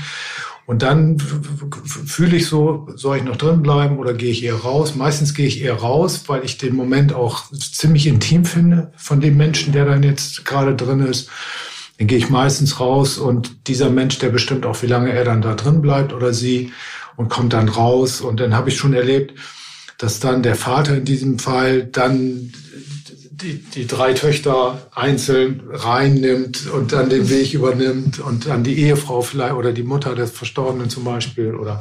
[0.69, 4.97] Und dann fühle ich so, soll ich noch drin bleiben oder gehe ich eher raus?
[4.97, 9.39] Meistens gehe ich eher raus, weil ich den Moment auch ziemlich intim finde von dem
[9.39, 11.31] Menschen, der dann jetzt gerade drin ist.
[11.97, 15.41] Dann gehe ich meistens raus und dieser Mensch, der bestimmt auch, wie lange er dann
[15.41, 16.71] da drin bleibt oder sie
[17.17, 18.21] und kommt dann raus.
[18.21, 19.41] Und dann habe ich schon erlebt,
[19.97, 22.53] dass dann der Vater in diesem Fall dann
[23.41, 29.23] die, die drei Töchter einzeln reinnimmt und dann den Weg übernimmt und dann die Ehefrau
[29.23, 31.81] vielleicht oder die Mutter des Verstorbenen zum Beispiel oder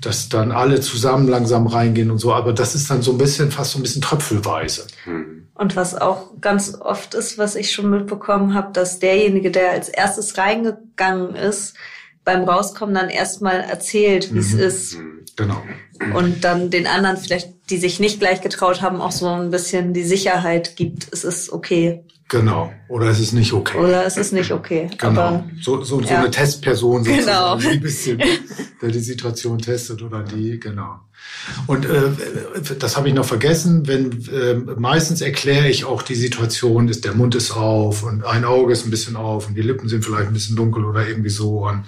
[0.00, 2.32] dass dann alle zusammen langsam reingehen und so.
[2.32, 4.86] Aber das ist dann so ein bisschen, fast so ein bisschen tröpfelweise.
[5.04, 5.48] Hm.
[5.54, 9.88] Und was auch ganz oft ist, was ich schon mitbekommen habe, dass derjenige, der als
[9.88, 11.74] erstes reingegangen ist,
[12.24, 14.60] beim Rauskommen dann erstmal erzählt, wie es Mhm.
[14.60, 14.98] ist.
[15.36, 15.62] Genau.
[16.14, 19.92] Und dann den anderen vielleicht, die sich nicht gleich getraut haben, auch so ein bisschen
[19.92, 22.02] die Sicherheit gibt, es ist okay.
[22.28, 22.72] Genau.
[22.88, 23.78] Oder es ist nicht okay.
[23.78, 24.90] Oder es ist nicht okay.
[24.98, 25.20] Genau.
[25.20, 26.20] Aber so, so, so ja.
[26.20, 27.70] eine Testperson sozusagen, Genau.
[27.70, 28.18] die ein bisschen,
[28.82, 31.00] der die Situation testet oder die, genau.
[31.66, 32.10] Und äh,
[32.78, 37.14] das habe ich noch vergessen, wenn äh, meistens erkläre ich auch die Situation, ist der
[37.14, 40.28] Mund ist auf und ein Auge ist ein bisschen auf und die Lippen sind vielleicht
[40.28, 41.66] ein bisschen dunkel oder irgendwie so.
[41.66, 41.84] Und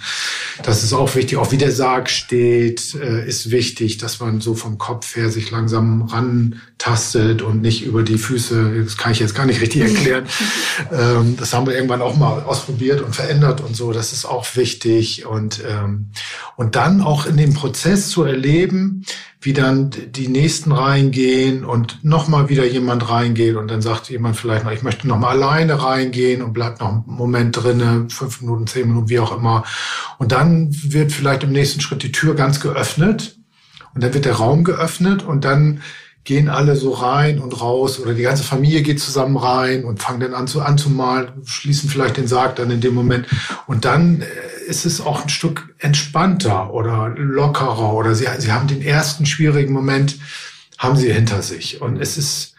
[0.63, 1.39] das ist auch wichtig.
[1.39, 5.51] Auch wie der Sarg steht, äh, ist wichtig, dass man so vom Kopf her sich
[5.51, 10.27] langsam rantastet und nicht über die Füße, das kann ich jetzt gar nicht richtig erklären.
[10.93, 13.93] ähm, das haben wir irgendwann auch mal ausprobiert und verändert und so.
[13.93, 15.27] Das ist auch wichtig.
[15.27, 16.11] Und, ähm,
[16.57, 19.05] und dann auch in dem Prozess zu erleben,
[19.41, 24.65] wie dann die nächsten reingehen und nochmal wieder jemand reingeht und dann sagt jemand vielleicht
[24.65, 28.89] noch, ich möchte nochmal alleine reingehen und bleibt noch einen Moment drinnen, fünf Minuten, zehn
[28.89, 29.65] Minuten, wie auch immer.
[30.19, 33.39] Und dann wird vielleicht im nächsten Schritt die Tür ganz geöffnet
[33.95, 35.83] und dann wird der Raum geöffnet und dann
[36.25, 40.21] gehen alle so rein und raus oder die ganze Familie geht zusammen rein und fangen
[40.21, 43.27] dann an zu anzumalen, schließen vielleicht den Sarg dann in dem Moment
[43.67, 44.27] und dann äh,
[44.69, 49.73] ist es auch ein Stück entspannter oder lockerer oder sie, sie haben den ersten schwierigen
[49.73, 50.19] Moment
[50.77, 52.55] haben sie hinter sich und es ist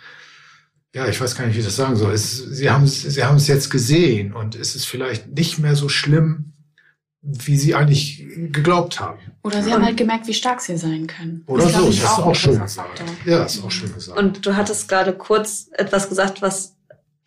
[0.94, 2.14] ja, ich weiß gar nicht, wie ich das sagen soll.
[2.14, 5.76] Es, sie haben es, sie haben es jetzt gesehen und es ist vielleicht nicht mehr
[5.76, 6.54] so schlimm,
[7.22, 9.20] wie sie eigentlich geglaubt haben.
[9.44, 11.44] Oder sie haben halt gemerkt, wie stark sie sein können.
[11.48, 13.04] Oder Das so, das ist auch ein schön gesagt.
[13.26, 14.18] Ja, ist auch schön gesagt.
[14.18, 16.78] Und du hattest gerade kurz etwas gesagt, was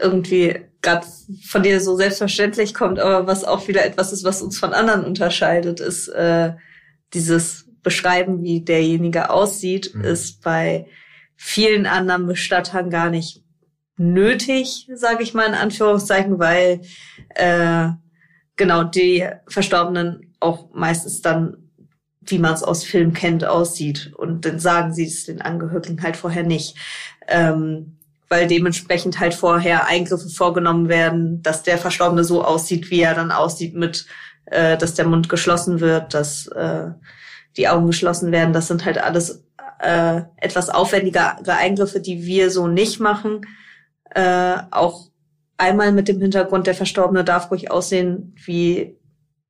[0.01, 1.07] irgendwie gerade
[1.47, 5.05] von dir so selbstverständlich kommt, aber was auch wieder etwas ist, was uns von anderen
[5.05, 6.55] unterscheidet, ist äh,
[7.13, 10.05] dieses Beschreiben, wie derjenige aussieht, Mhm.
[10.05, 10.87] ist bei
[11.37, 13.43] vielen anderen Bestattern gar nicht
[13.97, 16.81] nötig, sage ich mal in Anführungszeichen, weil
[17.35, 17.89] äh,
[18.57, 21.63] genau die Verstorbenen auch meistens dann
[22.25, 24.13] wie man es aus Film kennt, aussieht.
[24.17, 26.77] Und dann sagen sie es den Angehörigen halt vorher nicht.
[27.29, 27.99] Ähm,
[28.29, 33.31] weil dementsprechend halt vorher Eingriffe vorgenommen werden, dass der Verstorbene so aussieht, wie er dann
[33.31, 34.07] aussieht, mit,
[34.47, 36.93] äh, dass der Mund geschlossen wird, dass äh,
[37.59, 38.55] die Augen geschlossen werden.
[38.55, 39.45] Das sind halt alles
[39.81, 43.43] äh, etwas aufwendigere Eingriffe, die wir so nicht machen.
[44.15, 45.09] Äh, auch
[45.57, 48.99] einmal mit dem Hintergrund, der Verstorbene darf ruhig aussehen wie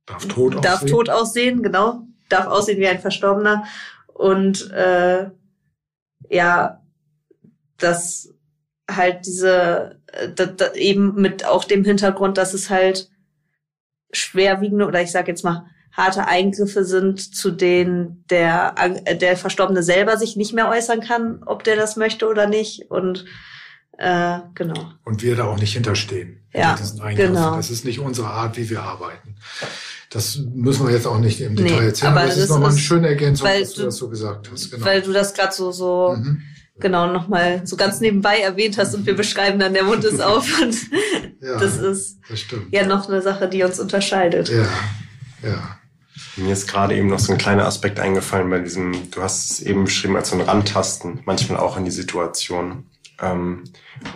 [0.07, 0.89] darf tot darf aussehen.
[0.89, 3.65] tot aussehen, genau, darf aussehen wie ein Verstorbener.
[4.13, 5.31] Und äh,
[6.29, 6.83] ja,
[7.79, 8.29] dass
[8.91, 13.11] halt diese äh, da, da, eben mit auch dem Hintergrund, dass es halt
[14.13, 19.83] schwerwiegende oder ich sage jetzt mal harte Eingriffe sind, zu denen der äh, der Verstorbene
[19.83, 22.91] selber sich nicht mehr äußern kann, ob der das möchte oder nicht.
[22.91, 23.25] Und
[23.99, 24.93] äh, genau.
[25.05, 26.39] Und wir da auch nicht hinterstehen.
[26.55, 27.35] Ja, hinter diesen Eingriffen.
[27.35, 27.57] genau.
[27.57, 29.37] Das ist nicht unsere Art, wie wir arbeiten.
[30.11, 32.79] Das müssen wir jetzt auch nicht im Nee, Detail erzählen, aber es ist nochmal eine
[32.79, 34.71] schöne Ergänzung, weil dass du du- das so gesagt hast.
[34.71, 34.85] Genau.
[34.85, 36.43] Weil du das gerade so so mhm.
[36.79, 40.61] genau nochmal so ganz nebenbei erwähnt hast und wir beschreiben dann, der Mund ist auf
[40.61, 40.77] und
[41.41, 42.71] ja, das ist das stimmt.
[42.73, 44.51] ja noch eine Sache, die uns unterscheidet.
[44.51, 44.67] Ja,
[45.43, 45.79] ja.
[46.37, 49.61] Mir ist gerade eben noch so ein kleiner Aspekt eingefallen bei diesem, du hast es
[49.61, 52.85] eben beschrieben als so ein Rantasten, manchmal auch in die Situation.
[53.21, 53.65] Ähm,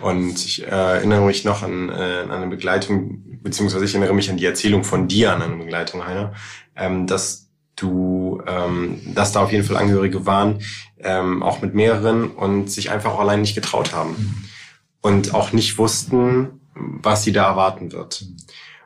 [0.01, 4.29] und ich äh, erinnere mich noch an, äh, an eine Begleitung, beziehungsweise ich erinnere mich
[4.29, 6.33] an die Erzählung von dir an eine Begleitung, Heiner,
[6.75, 10.59] ähm, dass du, ähm, dass da auf jeden Fall Angehörige waren,
[10.99, 14.49] ähm, auch mit mehreren und sich einfach auch allein nicht getraut haben
[15.01, 18.25] und auch nicht wussten, was sie da erwarten wird.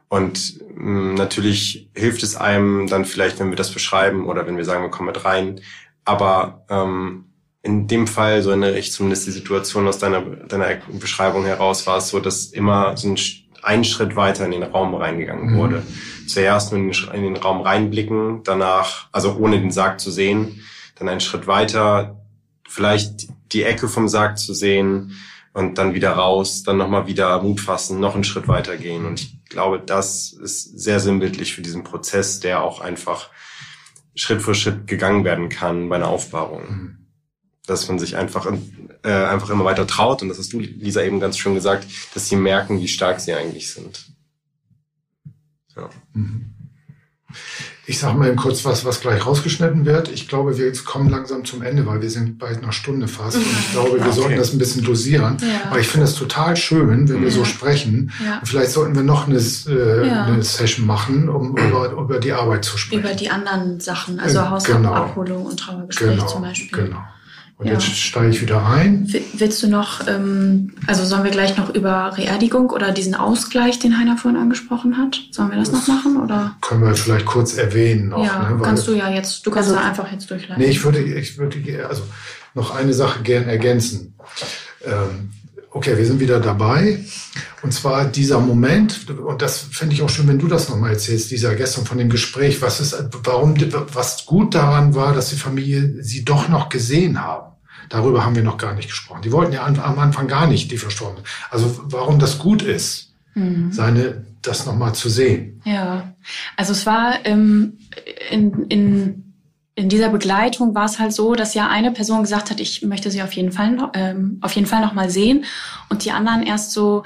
[0.10, 4.66] Und mh, natürlich hilft es einem dann vielleicht, wenn wir das beschreiben oder wenn wir
[4.66, 5.62] sagen, wir kommen mit rein.
[6.04, 7.31] Aber ähm,
[7.64, 11.98] in dem Fall, so erinnere ich zumindest die Situation aus deiner, deiner Beschreibung heraus, war
[11.98, 13.20] es so, dass immer so ein,
[13.62, 15.58] ein Schritt weiter in den Raum reingegangen Mhm.
[15.58, 15.84] wurde.
[16.28, 16.92] Zuerst nur in
[17.24, 20.64] den, Raum reinblicken, danach, also ohne den Sarg zu sehen,
[20.96, 22.20] dann einen Schritt weiter,
[22.68, 25.14] vielleicht die Ecke vom Sarg zu sehen
[25.54, 29.06] und dann wieder raus, dann nochmal wieder Mut fassen, noch einen Schritt weiter gehen.
[29.06, 33.30] Und ich glaube, das ist sehr sinnbildlich für diesen Prozess, der auch einfach
[34.16, 36.62] Schritt für Schritt gegangen werden kann bei einer Aufbahrung.
[36.70, 36.98] Mhm.
[37.68, 38.48] Dass man sich einfach,
[39.04, 42.28] äh, einfach immer weiter traut und das hast du, Lisa, eben ganz schön gesagt, dass
[42.28, 44.08] sie merken, wie stark sie eigentlich sind.
[45.76, 45.90] Ja.
[46.14, 46.48] Mhm.
[47.88, 50.10] Ich sage mal eben kurz was, was gleich rausgeschnitten wird.
[50.10, 53.38] Ich glaube, wir jetzt kommen langsam zum Ende, weil wir sind bei einer Stunde fast.
[53.38, 54.12] Und ich glaube, wir Okay.
[54.12, 55.38] sollten das ein bisschen dosieren.
[55.42, 55.70] Ja.
[55.72, 57.46] Aber ich finde es total schön, wenn wir so Ja.
[57.46, 58.12] sprechen.
[58.24, 58.42] Ja.
[58.44, 60.26] Vielleicht sollten wir noch eine, äh, Ja.
[60.26, 63.02] eine Session machen, um über, über die Arbeit zu sprechen.
[63.02, 64.94] Über die anderen Sachen, also Äh, Hausabholung genau.
[64.96, 66.84] Abholung und Trauergespräch genau, zum Beispiel.
[66.86, 67.04] Genau.
[67.62, 67.74] Und ja.
[67.74, 69.08] jetzt steige ich wieder ein.
[69.34, 74.00] Willst du noch, ähm, also sollen wir gleich noch über Reerdigung oder diesen Ausgleich, den
[74.00, 75.22] Heiner vorhin angesprochen hat?
[75.30, 76.56] Sollen wir das, das noch machen oder?
[76.62, 78.26] Können wir vielleicht kurz erwähnen noch.
[78.26, 80.60] Ja, ne, kannst du ja jetzt, du kannst also, da einfach jetzt durchleiten.
[80.60, 82.02] Nee, ich würde, ich würde, also
[82.56, 84.16] noch eine Sache gern ergänzen.
[84.84, 85.30] Ähm,
[85.70, 87.06] okay, wir sind wieder dabei.
[87.62, 91.30] Und zwar dieser Moment, und das finde ich auch schön, wenn du das nochmal erzählst,
[91.30, 93.56] dieser gestern von dem Gespräch, was ist, warum,
[93.94, 97.51] was gut daran war, dass die Familie sie doch noch gesehen haben.
[97.92, 99.22] Darüber haben wir noch gar nicht gesprochen.
[99.22, 103.72] Die wollten ja am Anfang gar nicht, die verstorben Also warum das gut ist, mhm.
[103.72, 105.62] seine, das nochmal zu sehen.
[105.66, 106.14] Ja,
[106.56, 107.78] also es war ähm,
[108.30, 109.32] in, in
[109.76, 113.10] in dieser Begleitung war es halt so, dass ja eine Person gesagt hat, ich möchte
[113.10, 115.46] sie auf jeden Fall, ähm, auf jeden Fall noch mal sehen,
[115.90, 117.04] und die anderen erst so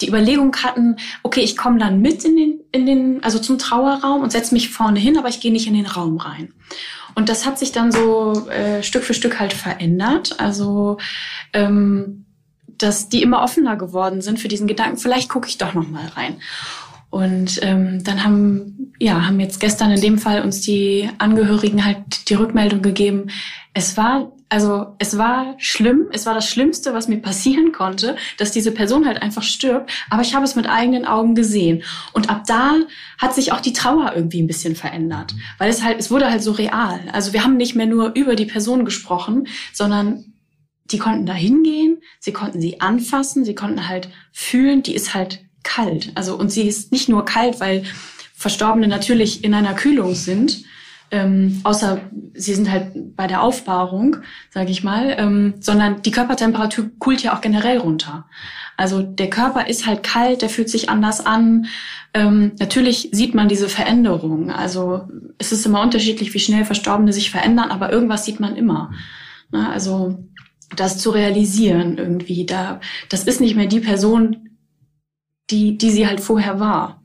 [0.00, 4.22] die Überlegung hatten, okay, ich komme dann mit in den, in den, also zum Trauerraum
[4.22, 6.52] und setze mich vorne hin, aber ich gehe nicht in den Raum rein.
[7.14, 10.38] Und das hat sich dann so äh, Stück für Stück halt verändert.
[10.38, 10.98] Also
[11.52, 12.24] ähm,
[12.82, 16.06] dass die immer offener geworden sind für diesen Gedanken, vielleicht gucke ich doch noch mal
[16.16, 16.36] rein.
[17.10, 22.28] Und ähm, dann haben, ja, haben jetzt gestern in dem Fall uns die Angehörigen halt
[22.28, 23.30] die Rückmeldung gegeben.
[23.74, 28.50] Es war, also es war schlimm, es war das Schlimmste, was mir passieren konnte, dass
[28.50, 29.92] diese Person halt einfach stirbt.
[30.10, 31.84] Aber ich habe es mit eigenen Augen gesehen.
[32.12, 32.74] Und ab da
[33.16, 36.42] hat sich auch die Trauer irgendwie ein bisschen verändert, weil es halt, es wurde halt
[36.42, 37.00] so real.
[37.12, 40.24] Also wir haben nicht mehr nur über die Person gesprochen, sondern
[40.86, 45.44] die konnten da hingehen, sie konnten sie anfassen, sie konnten halt fühlen, die ist halt
[45.62, 46.10] kalt.
[46.16, 47.84] Also und sie ist nicht nur kalt, weil
[48.34, 50.64] Verstorbene natürlich in einer Kühlung sind,
[51.10, 52.00] ähm, außer
[52.34, 54.16] sie sind halt bei der Aufbahrung,
[54.50, 58.26] sage ich mal, ähm, sondern die Körpertemperatur kühlt ja auch generell runter.
[58.76, 61.66] Also der Körper ist halt kalt, der fühlt sich anders an.
[62.14, 64.50] Ähm, natürlich sieht man diese Veränderung.
[64.50, 65.08] Also
[65.38, 68.92] es ist immer unterschiedlich, wie schnell Verstorbene sich verändern, aber irgendwas sieht man immer.
[69.50, 70.24] Na, ne, also
[70.76, 74.50] das zu realisieren irgendwie, da das ist nicht mehr die Person,
[75.50, 76.99] die, die sie halt vorher war.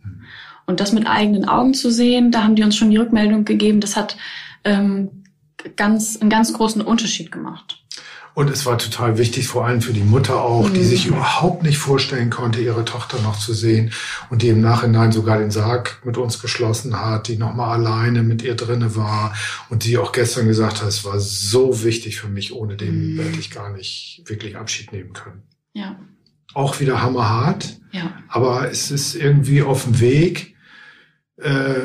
[0.65, 3.81] Und das mit eigenen Augen zu sehen, da haben die uns schon die Rückmeldung gegeben,
[3.81, 4.17] das hat
[4.63, 5.23] ähm,
[5.75, 7.81] ganz, einen ganz großen Unterschied gemacht.
[8.33, 10.85] Und es war total wichtig, vor allem für die Mutter auch, die mhm.
[10.85, 13.91] sich überhaupt nicht vorstellen konnte, ihre Tochter noch zu sehen
[14.29, 18.41] und die im Nachhinein sogar den Sarg mit uns geschlossen hat, die nochmal alleine mit
[18.41, 19.33] ihr drinne war
[19.69, 23.21] und die auch gestern gesagt hat, es war so wichtig für mich, ohne den mhm.
[23.21, 25.43] hätte ich gar nicht wirklich Abschied nehmen können.
[25.71, 25.95] Ja
[26.55, 27.77] auch wieder hammerhart.
[27.91, 28.13] Ja.
[28.29, 30.54] Aber es ist irgendwie auf dem Weg.
[31.37, 31.81] Äh,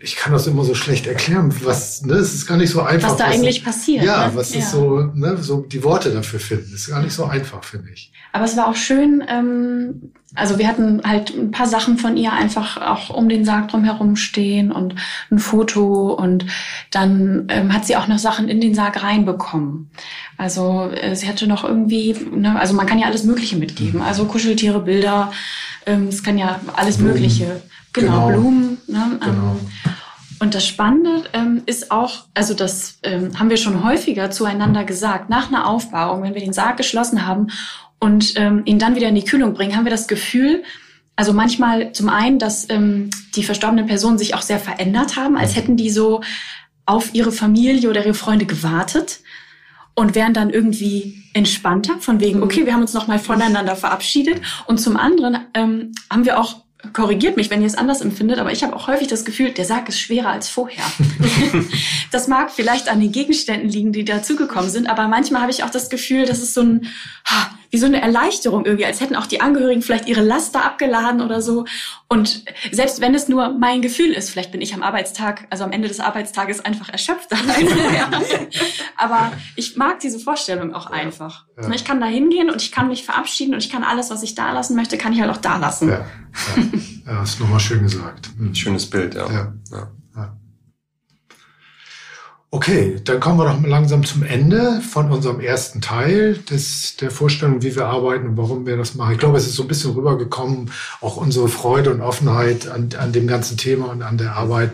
[0.00, 3.10] ich kann das immer so schlecht erklären, was, ne, es ist gar nicht so einfach.
[3.10, 4.04] Was da was, eigentlich passiert.
[4.04, 4.36] Ja, ne?
[4.36, 4.60] was ja.
[4.60, 8.12] ist so, ne, so die Worte dafür finden, ist gar nicht so einfach, finde ich.
[8.32, 12.32] Aber es war auch schön, ähm, also wir hatten halt ein paar Sachen von ihr
[12.32, 14.94] einfach auch um den Sarg drumherum stehen und
[15.30, 16.46] ein Foto und
[16.90, 19.90] dann ähm, hat sie auch noch Sachen in den Sarg reinbekommen.
[20.36, 24.06] Also äh, sie hatte noch irgendwie, ne, also man kann ja alles Mögliche mitgeben, mhm.
[24.06, 25.32] also Kuscheltiere, Bilder,
[25.86, 26.98] ähm, es kann ja alles.
[26.98, 27.62] Mögliche.
[27.96, 28.40] Genau, genau.
[28.40, 28.78] Blumen.
[28.86, 29.56] Ne, ähm, genau.
[30.38, 35.30] Und das Spannende ähm, ist auch, also das ähm, haben wir schon häufiger zueinander gesagt,
[35.30, 37.48] nach einer Aufbauung, wenn wir den Sarg geschlossen haben
[37.98, 40.62] und ähm, ihn dann wieder in die Kühlung bringen, haben wir das Gefühl,
[41.16, 45.56] also manchmal zum einen, dass ähm, die verstorbenen Personen sich auch sehr verändert haben, als
[45.56, 46.20] hätten die so
[46.84, 49.20] auf ihre Familie oder ihre Freunde gewartet
[49.94, 52.44] und wären dann irgendwie entspannter von wegen, mhm.
[52.44, 54.42] okay, wir haben uns nochmal voneinander verabschiedet.
[54.66, 58.52] Und zum anderen ähm, haben wir auch korrigiert mich, wenn ihr es anders empfindet, aber
[58.52, 60.84] ich habe auch häufig das Gefühl, der Sarg ist schwerer als vorher.
[62.10, 65.70] das mag vielleicht an den Gegenständen liegen, die dazugekommen sind, aber manchmal habe ich auch
[65.70, 66.86] das Gefühl, dass es so ein,
[67.76, 71.42] wie so eine Erleichterung irgendwie, als hätten auch die Angehörigen vielleicht ihre Laster abgeladen oder
[71.42, 71.66] so.
[72.08, 75.72] Und selbst wenn es nur mein Gefühl ist, vielleicht bin ich am Arbeitstag, also am
[75.72, 77.28] Ende des Arbeitstages einfach erschöpft.
[78.96, 81.44] Aber ich mag diese Vorstellung auch einfach.
[81.60, 81.70] Ja.
[81.70, 84.34] Ich kann da hingehen und ich kann mich verabschieden und ich kann alles, was ich
[84.34, 85.90] da lassen möchte, kann ich halt auch da lassen.
[85.90, 86.06] Ja,
[86.56, 87.12] ja.
[87.12, 88.30] ja ist nochmal schön gesagt.
[88.54, 89.30] Schönes Bild, ja.
[89.30, 89.52] ja.
[92.56, 97.60] Okay, dann kommen wir doch langsam zum Ende von unserem ersten Teil des, der Vorstellung,
[97.60, 99.12] wie wir arbeiten und warum wir das machen.
[99.12, 100.70] Ich glaube, es ist so ein bisschen rübergekommen,
[101.02, 104.72] auch unsere Freude und Offenheit an, an dem ganzen Thema und an der Arbeit.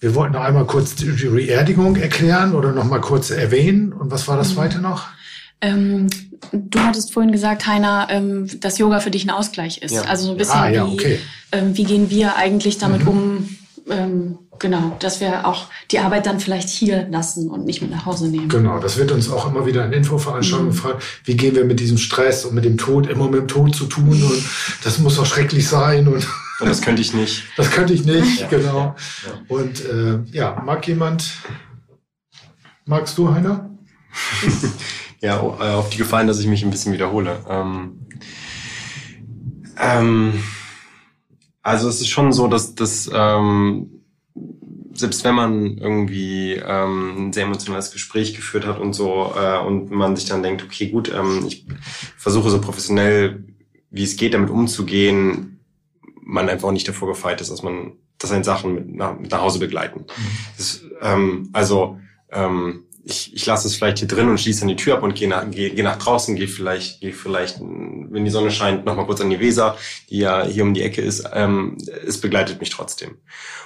[0.00, 3.92] Wir wollten noch einmal kurz die Reerdigung erklären oder noch mal kurz erwähnen.
[3.92, 4.54] Und was war das mhm.
[4.54, 5.06] zweite noch?
[5.60, 6.08] Ähm,
[6.50, 9.94] du hattest vorhin gesagt, Heiner, ähm, dass Yoga für dich ein Ausgleich ist.
[9.94, 10.02] Ja.
[10.02, 11.20] Also so ein bisschen ah, ja, okay.
[11.52, 13.08] wie, ähm, wie gehen wir eigentlich damit mhm.
[13.08, 13.56] um,
[13.88, 18.06] ähm, genau, dass wir auch die Arbeit dann vielleicht hier lassen und nicht mit nach
[18.06, 18.48] Hause nehmen.
[18.48, 20.76] Genau, das wird uns auch immer wieder in Infoveranstaltungen mhm.
[20.76, 23.74] gefragt, wie gehen wir mit diesem Stress und mit dem Tod, immer mit dem Tod
[23.74, 24.44] zu tun und
[24.84, 26.26] das muss doch schrecklich sein und
[26.60, 27.44] und das könnte ich nicht.
[27.56, 28.48] Das könnte ich nicht, ja.
[28.48, 28.78] genau.
[28.78, 28.94] Ja.
[29.48, 31.32] Und äh, ja, mag jemand,
[32.86, 33.70] magst du, Heiner?
[35.20, 37.38] ja, äh, auf die Gefallen, dass ich mich ein bisschen wiederhole.
[37.48, 38.06] Ähm,
[39.78, 40.44] ähm,
[41.62, 44.02] also es ist schon so, dass das ähm,
[44.94, 49.90] selbst wenn man irgendwie ähm, ein sehr emotionales Gespräch geführt hat und so äh, und
[49.90, 51.66] man sich dann denkt, okay, gut, ähm, ich
[52.16, 53.44] versuche so professionell
[53.92, 55.60] wie es geht, damit umzugehen,
[56.22, 59.30] man einfach auch nicht davor gefeit ist, dass man, dass ein Sachen mit nach, mit
[59.30, 60.00] nach Hause begleiten.
[60.00, 60.38] Mhm.
[60.56, 61.98] Das, ähm, also
[62.30, 65.14] ähm, ich, ich lasse es vielleicht hier drin und schließe dann die Tür ab und
[65.14, 69.06] gehe nach, gehe, gehe nach draußen, gehe vielleicht, gehe vielleicht, wenn die Sonne scheint, nochmal
[69.06, 69.76] kurz an die Weser,
[70.08, 71.28] die ja hier um die Ecke ist.
[71.32, 73.18] Ähm, es begleitet mich trotzdem.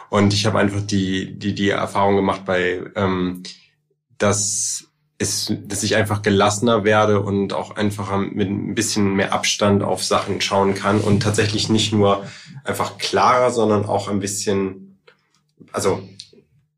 [0.09, 3.43] Und ich habe einfach die, die, die Erfahrung gemacht bei, ähm,
[4.19, 4.85] dass
[5.19, 10.05] es, dass ich einfach gelassener werde und auch einfach mit ein bisschen mehr Abstand auf
[10.05, 12.27] Sachen schauen kann und tatsächlich nicht nur
[12.65, 14.99] einfach klarer, sondern auch ein bisschen,
[15.73, 16.07] also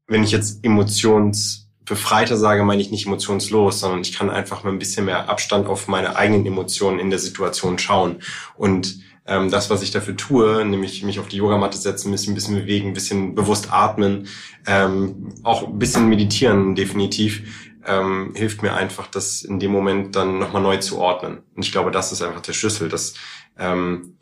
[0.06, 4.70] wenn ich jetzt emotions befreiter sage, meine ich nicht emotionslos, sondern ich kann einfach mal
[4.70, 8.22] ein bisschen mehr Abstand auf meine eigenen Emotionen in der Situation schauen.
[8.56, 12.32] Und ähm, das, was ich dafür tue, nämlich mich auf die Yogamatte setzen, ein bisschen,
[12.32, 14.26] ein bisschen bewegen, ein bisschen bewusst atmen,
[14.66, 20.38] ähm, auch ein bisschen meditieren definitiv, ähm, hilft mir einfach, das in dem Moment dann
[20.38, 21.38] nochmal neu zu ordnen.
[21.54, 23.14] Und ich glaube, das ist einfach der Schlüssel, dass
[23.58, 24.16] ähm,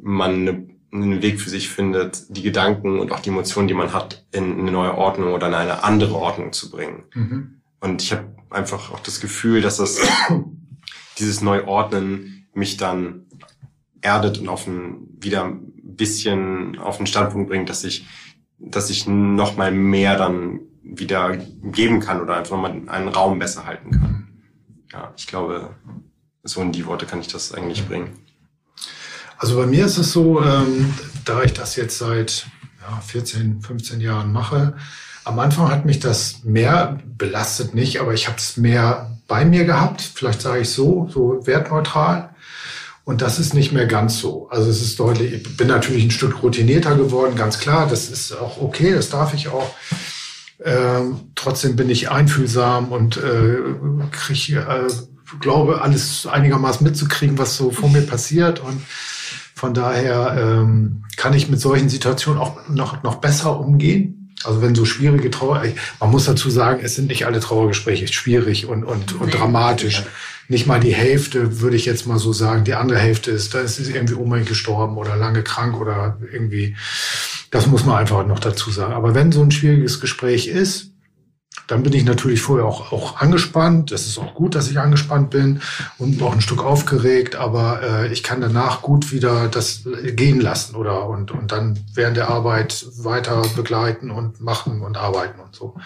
[0.00, 3.92] man eine einen Weg für sich findet, die Gedanken und auch die Emotionen, die man
[3.92, 7.04] hat, in eine neue Ordnung oder in eine andere Ordnung zu bringen.
[7.14, 7.60] Mhm.
[7.80, 10.00] Und ich habe einfach auch das Gefühl, dass das
[11.18, 13.26] dieses Neuordnen mich dann
[14.00, 18.06] erdet und auf ein, wieder ein bisschen auf den Standpunkt bringt, dass ich,
[18.58, 23.66] dass ich noch mal mehr dann wieder geben kann oder einfach mal einen Raum besser
[23.66, 24.28] halten kann.
[24.90, 25.70] Ja, ich glaube,
[26.42, 28.10] so in die Worte kann ich das eigentlich bringen.
[29.38, 30.92] Also bei mir ist es so, ähm,
[31.24, 32.46] da ich das jetzt seit
[32.82, 34.74] ja, 14, 15 Jahren mache,
[35.24, 39.64] am Anfang hat mich das mehr belastet nicht, aber ich habe es mehr bei mir
[39.64, 40.00] gehabt.
[40.00, 42.30] Vielleicht sage ich so, so wertneutral.
[43.04, 44.48] Und das ist nicht mehr ganz so.
[44.50, 47.86] Also es ist deutlich, ich bin natürlich ein Stück routinierter geworden, ganz klar.
[47.88, 49.74] Das ist auch okay, das darf ich auch.
[50.64, 53.58] Ähm, trotzdem bin ich einfühlsam und äh,
[54.10, 58.60] kriege, äh, glaube, alles einigermaßen mitzukriegen, was so vor mir passiert.
[58.60, 58.82] Und
[59.58, 64.34] von daher ähm, kann ich mit solchen Situationen auch noch, noch besser umgehen.
[64.44, 65.64] Also wenn so schwierige Trauer,
[65.98, 70.04] man muss dazu sagen, es sind nicht alle Trauergespräche schwierig und, und, und dramatisch.
[70.46, 72.62] Nicht mal die Hälfte, würde ich jetzt mal so sagen.
[72.62, 76.76] Die andere Hälfte ist, da ist irgendwie unbedingt gestorben oder lange krank oder irgendwie.
[77.50, 78.94] Das muss man einfach noch dazu sagen.
[78.94, 80.92] Aber wenn so ein schwieriges Gespräch ist,
[81.68, 83.92] dann bin ich natürlich vorher auch, auch angespannt.
[83.92, 85.60] Das ist auch gut, dass ich angespannt bin
[85.98, 90.74] und auch ein Stück aufgeregt, aber äh, ich kann danach gut wieder das gehen lassen
[90.74, 95.76] oder und, und dann während der Arbeit weiter begleiten und machen und arbeiten und so.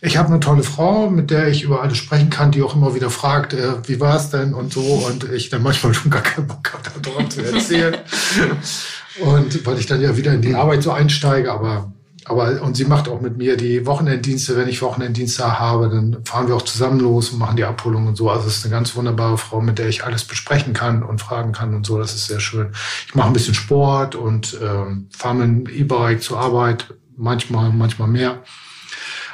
[0.00, 2.94] Ich habe eine tolle Frau, mit der ich über alles sprechen kann, die auch immer
[2.94, 4.80] wieder fragt, äh, wie war es denn und so.
[4.80, 7.96] Und ich dann manchmal schon gar keinen Bock habe, darüber zu erzählen.
[9.20, 11.92] und weil ich dann ja wieder in die Arbeit so einsteige, aber
[12.28, 14.56] aber, und sie macht auch mit mir die Wochenenddienste.
[14.56, 18.16] Wenn ich Wochenenddienste habe, dann fahren wir auch zusammen los und machen die Abholung und
[18.16, 18.30] so.
[18.30, 21.52] Also es ist eine ganz wunderbare Frau, mit der ich alles besprechen kann und fragen
[21.52, 21.98] kann und so.
[21.98, 22.72] Das ist sehr schön.
[23.06, 26.94] Ich mache ein bisschen Sport und ähm, fahre mit dem E-Bike zur Arbeit.
[27.16, 28.42] Manchmal, manchmal mehr.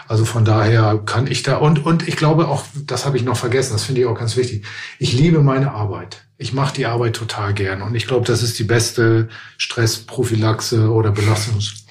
[0.07, 3.39] Also von daher kann ich da und und ich glaube auch, das habe ich noch
[3.39, 4.67] vergessen, das finde ich auch ganz wichtig.
[4.99, 6.27] Ich liebe meine Arbeit.
[6.37, 11.11] Ich mache die Arbeit total gern und ich glaube, das ist die beste Stressprophylaxe oder
[11.11, 11.84] Belastungs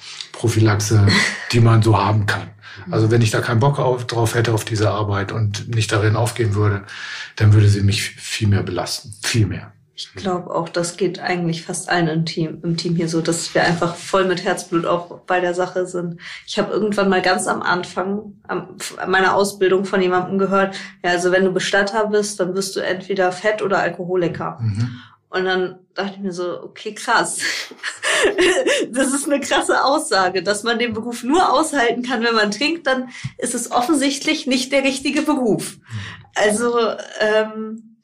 [0.44, 1.06] Prophylaxe,
[1.52, 2.50] die man so haben kann.
[2.90, 6.16] Also wenn ich da keinen Bock auf, drauf hätte auf diese Arbeit und nicht darin
[6.16, 6.82] aufgehen würde,
[7.36, 9.14] dann würde sie mich viel mehr belasten.
[9.22, 9.72] Viel mehr.
[9.94, 13.54] Ich glaube auch, das geht eigentlich fast allen im Team, im Team hier so, dass
[13.54, 16.20] wir einfach voll mit Herzblut auch bei der Sache sind.
[16.46, 18.34] Ich habe irgendwann mal ganz am Anfang
[19.06, 23.32] meiner Ausbildung von jemandem gehört, ja, also wenn du Bestatter bist, dann wirst du entweder
[23.32, 24.58] Fett oder Alkoholiker.
[24.60, 24.90] Mhm.
[25.34, 27.40] Und dann dachte ich mir so, okay, krass.
[28.92, 32.86] das ist eine krasse Aussage, dass man den Beruf nur aushalten kann, wenn man trinkt,
[32.86, 33.08] dann
[33.38, 35.78] ist es offensichtlich nicht der richtige Beruf.
[36.36, 36.78] Also,
[37.18, 37.98] ähm,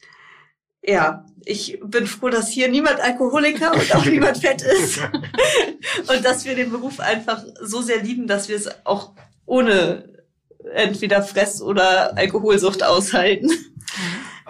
[0.82, 4.98] ja, ich bin froh, dass hier niemand Alkoholiker und auch niemand fett ist.
[6.08, 9.12] und dass wir den Beruf einfach so sehr lieben, dass wir es auch
[9.46, 10.18] ohne
[10.74, 13.52] entweder Fress- oder Alkoholsucht aushalten.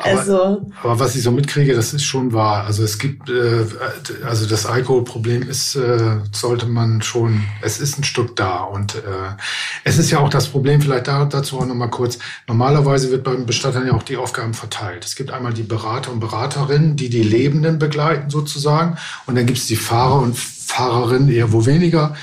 [0.02, 2.64] Aber, also, aber was ich so mitkriege, das ist schon wahr.
[2.64, 3.66] Also es gibt, äh,
[4.24, 8.60] also das Alkoholproblem ist, äh, sollte man schon, es ist ein Stück da.
[8.60, 8.98] Und äh,
[9.84, 13.44] es ist ja auch das Problem, vielleicht da, dazu auch nochmal kurz, normalerweise wird beim
[13.44, 15.04] Bestattern ja auch die Aufgaben verteilt.
[15.04, 18.96] Es gibt einmal die Berater und Beraterinnen, die die Lebenden begleiten sozusagen.
[19.26, 22.14] Und dann gibt es die Fahrer und Fahrerinnen, eher wo weniger,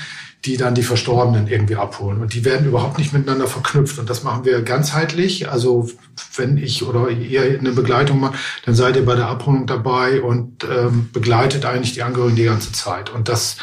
[0.44, 2.20] die dann die Verstorbenen irgendwie abholen.
[2.20, 3.98] Und die werden überhaupt nicht miteinander verknüpft.
[3.98, 5.50] Und das machen wir ganzheitlich.
[5.50, 5.90] Also
[6.36, 10.64] wenn ich oder ihr eine Begleitung macht, dann seid ihr bei der Abholung dabei und
[10.64, 13.10] ähm, begleitet eigentlich die Angehörigen die ganze Zeit.
[13.10, 13.56] Und das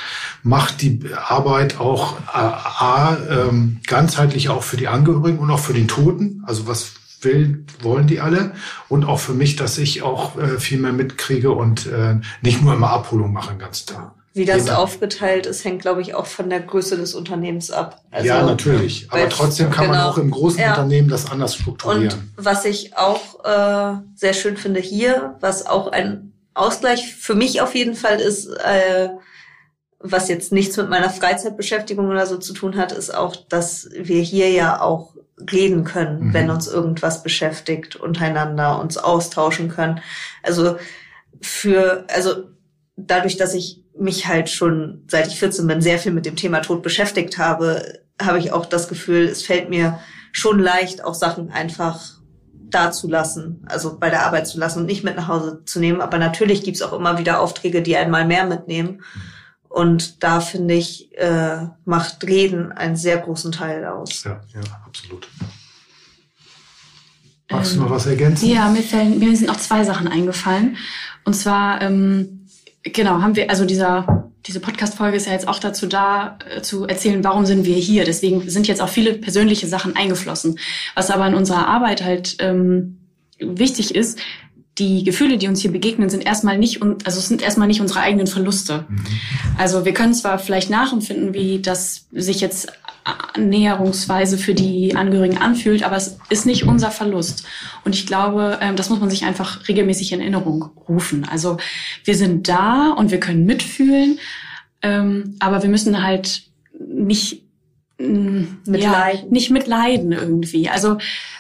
[0.44, 5.74] macht die Arbeit auch äh, A, ähm, ganzheitlich auch für die Angehörigen und auch für
[5.74, 6.44] den Toten.
[6.46, 8.52] Also was will, wollen die alle.
[8.90, 12.74] Und auch für mich, dass ich auch äh, viel mehr mitkriege und äh, nicht nur
[12.74, 14.12] immer Abholung mache den ganzen Tag.
[14.36, 14.80] Wie das Jeder.
[14.80, 18.02] aufgeteilt ist, hängt, glaube ich, auch von der Größe des Unternehmens ab.
[18.12, 19.08] Also, ja, natürlich.
[19.10, 20.72] Aber trotzdem kann genau, man auch im großen ja.
[20.72, 22.34] Unternehmen das anders strukturieren.
[22.36, 27.62] Und was ich auch äh, sehr schön finde hier, was auch ein Ausgleich für mich
[27.62, 29.08] auf jeden Fall ist, äh,
[30.00, 34.20] was jetzt nichts mit meiner Freizeitbeschäftigung oder so zu tun hat, ist auch, dass wir
[34.20, 35.16] hier ja auch
[35.50, 36.34] reden können, mhm.
[36.34, 40.02] wenn uns irgendwas beschäftigt, untereinander uns austauschen können.
[40.44, 40.76] Also
[41.42, 42.50] für, also
[42.98, 46.62] dadurch, dass ich mich halt schon seit ich 14 bin sehr viel mit dem Thema
[46.62, 50.00] Tod beschäftigt habe, habe ich auch das Gefühl, es fällt mir
[50.32, 52.16] schon leicht, auch Sachen einfach
[52.70, 55.80] da zu lassen, also bei der Arbeit zu lassen und nicht mit nach Hause zu
[55.80, 56.02] nehmen.
[56.02, 59.02] Aber natürlich gibt's auch immer wieder Aufträge, die einmal mehr mitnehmen.
[59.70, 64.24] Und da finde ich, äh, macht Reden einen sehr großen Teil aus.
[64.24, 65.28] Ja, ja, absolut.
[67.50, 68.50] Magst du noch was ergänzen?
[68.50, 70.78] Ja, mir, fällen, mir sind noch zwei Sachen eingefallen.
[71.26, 72.35] Und zwar ähm,
[72.86, 76.86] genau, haben wir, also dieser, diese Podcast-Folge ist ja jetzt auch dazu da, äh, zu
[76.86, 78.06] erzählen, warum sind wir hier.
[78.06, 80.60] Deswegen sind jetzt auch viele persönliche Sachen eingeflossen.
[80.94, 83.00] Was aber in unserer Arbeit halt ähm,
[83.40, 84.20] wichtig ist,
[84.78, 88.28] die Gefühle, die uns hier begegnen, sind erstmal nicht, also sind erstmal nicht unsere eigenen
[88.28, 88.86] Verluste.
[88.88, 88.98] Mhm.
[89.58, 92.72] Also wir können zwar vielleicht nachempfinden, wie das sich jetzt
[93.38, 97.46] näherungsweise für die Angehörigen anfühlt, aber es ist nicht unser Verlust.
[97.84, 101.26] Und ich glaube, ähm, das muss man sich einfach regelmäßig in Erinnerung rufen.
[101.30, 101.58] Also
[102.04, 104.20] wir sind da und wir können mitfühlen,
[104.82, 106.44] ähm, aber wir müssen halt
[106.80, 107.45] nicht
[107.98, 108.80] mitleiden.
[108.80, 110.70] Ja, nicht mitleiden irgendwie.
[110.70, 110.98] Also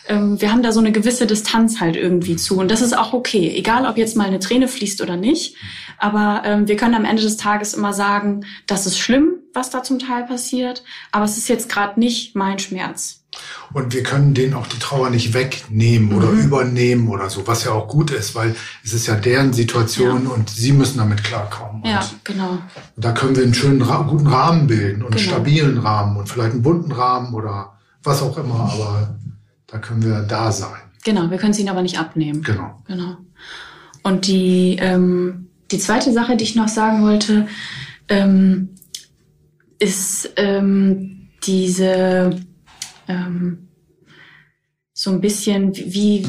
[0.07, 3.13] ähm, wir haben da so eine gewisse Distanz halt irgendwie zu und das ist auch
[3.13, 5.55] okay, egal ob jetzt mal eine Träne fließt oder nicht.
[5.97, 9.83] Aber ähm, wir können am Ende des Tages immer sagen, das ist schlimm, was da
[9.83, 13.24] zum Teil passiert, aber es ist jetzt gerade nicht mein Schmerz.
[13.73, 16.15] Und wir können denen auch die Trauer nicht wegnehmen mhm.
[16.15, 20.25] oder übernehmen oder so, was ja auch gut ist, weil es ist ja deren Situation
[20.25, 20.31] ja.
[20.31, 21.83] und sie müssen damit klarkommen.
[21.83, 22.59] Ja, und genau.
[22.95, 25.17] Da können wir einen schönen, guten Rahmen bilden und genau.
[25.17, 27.73] einen stabilen Rahmen und vielleicht einen bunten Rahmen oder
[28.03, 29.15] was auch immer, aber
[29.67, 30.79] da können wir da sein.
[31.03, 32.41] Genau, wir können es ihnen aber nicht abnehmen.
[32.41, 32.81] Genau.
[32.87, 33.17] Genau.
[34.03, 37.47] Und die, ähm, die zweite Sache, die ich noch sagen wollte,
[38.07, 38.69] ähm,
[39.79, 42.39] ist ähm, diese
[43.07, 43.67] ähm,
[44.97, 46.25] so ein bisschen, wie,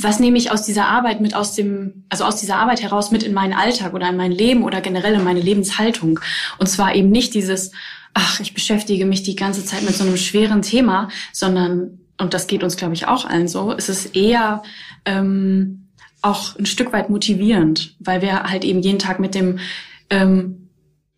[0.00, 3.24] was nehme ich aus dieser Arbeit mit aus dem, also aus dieser Arbeit heraus mit
[3.24, 6.20] in meinen Alltag oder in mein Leben oder generell in meine Lebenshaltung.
[6.58, 7.72] Und zwar eben nicht dieses,
[8.14, 12.46] ach, ich beschäftige mich die ganze Zeit mit so einem schweren Thema, sondern, und das
[12.46, 14.62] geht uns, glaube ich, auch allen so, es ist eher
[15.04, 15.88] ähm,
[16.22, 19.58] auch ein Stück weit motivierend, weil wir halt eben jeden Tag mit dem
[20.10, 20.65] ähm,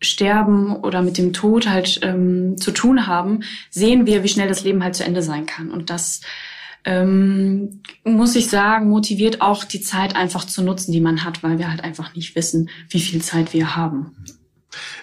[0.01, 4.63] Sterben oder mit dem Tod halt ähm, zu tun haben, sehen wir, wie schnell das
[4.63, 5.71] Leben halt zu Ende sein kann.
[5.71, 6.21] Und das
[6.85, 11.57] ähm, muss ich sagen, motiviert auch die Zeit einfach zu nutzen, die man hat, weil
[11.59, 14.15] wir halt einfach nicht wissen, wie viel Zeit wir haben.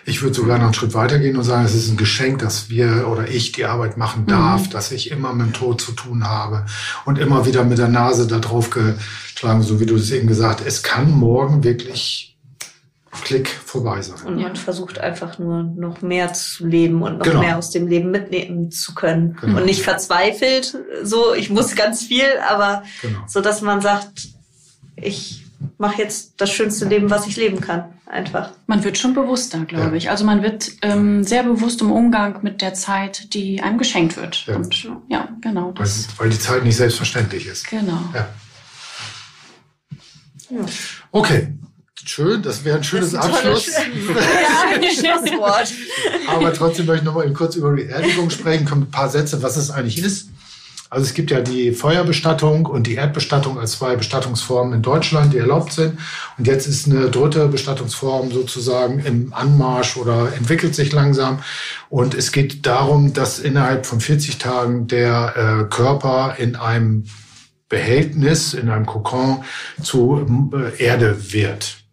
[0.05, 3.09] Ich würde sogar noch einen Schritt weitergehen und sagen, es ist ein Geschenk, dass wir
[3.09, 4.71] oder ich die Arbeit machen darf, mhm.
[4.71, 6.65] dass ich immer mit dem Tod zu tun habe
[7.05, 10.61] und immer wieder mit der Nase da drauf geschlagen, so wie du es eben gesagt
[10.61, 10.67] hast.
[10.67, 12.36] Es kann morgen wirklich
[13.25, 14.27] Klick vorbei sein.
[14.27, 17.41] Und man versucht einfach nur noch mehr zu leben und noch genau.
[17.41, 19.37] mehr aus dem Leben mitnehmen zu können.
[19.41, 19.59] Genau.
[19.59, 23.21] Und nicht verzweifelt, so ich muss ganz viel, aber genau.
[23.27, 24.29] so dass man sagt,
[24.97, 25.45] ich
[25.79, 27.93] mache jetzt das schönste Leben, was ich leben kann.
[28.07, 28.53] Einfach.
[28.69, 29.95] Man wird schon bewusster, glaube ja.
[29.95, 30.11] ich.
[30.11, 34.47] Also man wird ähm, sehr bewusst im Umgang mit der Zeit, die einem geschenkt wird.
[34.47, 34.55] Ja.
[34.55, 35.75] Und ja, genau.
[35.77, 35.89] Weil,
[36.19, 37.69] weil, die Zeit nicht selbstverständlich ist.
[37.69, 37.99] Genau.
[38.15, 38.29] Ja.
[41.11, 41.49] Okay,
[42.09, 43.67] Schön, das wäre ein schönes ein Abschluss.
[43.67, 43.83] ja,
[44.73, 44.83] ein
[45.39, 45.73] Wort.
[46.29, 48.65] Aber trotzdem möchte ich noch mal kurz über Beerdigung sprechen.
[48.65, 50.29] Kommen ein paar Sätze, was es eigentlich ist.
[50.89, 55.39] Also es gibt ja die Feuerbestattung und die Erdbestattung als zwei Bestattungsformen in Deutschland, die
[55.39, 55.99] erlaubt sind.
[56.39, 61.41] Und jetzt ist eine dritte Bestattungsform sozusagen im Anmarsch oder entwickelt sich langsam.
[61.91, 67.05] Und es geht darum, dass innerhalb von 40 Tagen der äh, Körper in einem
[67.69, 69.43] Behältnis, in einem Kokon
[69.83, 71.86] zu äh, Erde wird.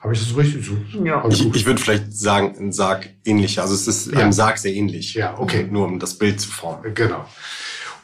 [0.00, 0.76] Habe ich das richtig so?
[1.04, 1.24] Ja.
[1.28, 3.62] Ich, ich würde vielleicht sagen, ein Sarg ähnlicher.
[3.62, 4.20] Also es ist ja.
[4.20, 5.14] einem Sarg sehr ähnlich.
[5.14, 5.66] Ja, okay.
[5.68, 6.94] Nur um das Bild zu formen.
[6.94, 7.26] Genau.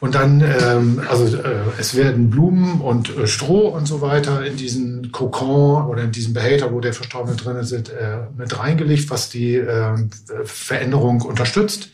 [0.01, 4.57] Und dann, ähm, also äh, es werden Blumen und äh, Stroh und so weiter in
[4.57, 9.29] diesen Kokon oder in diesen Behälter, wo der Verstorbene drin ist, äh, mit reingelegt, was
[9.29, 9.95] die äh,
[10.43, 11.91] Veränderung unterstützt.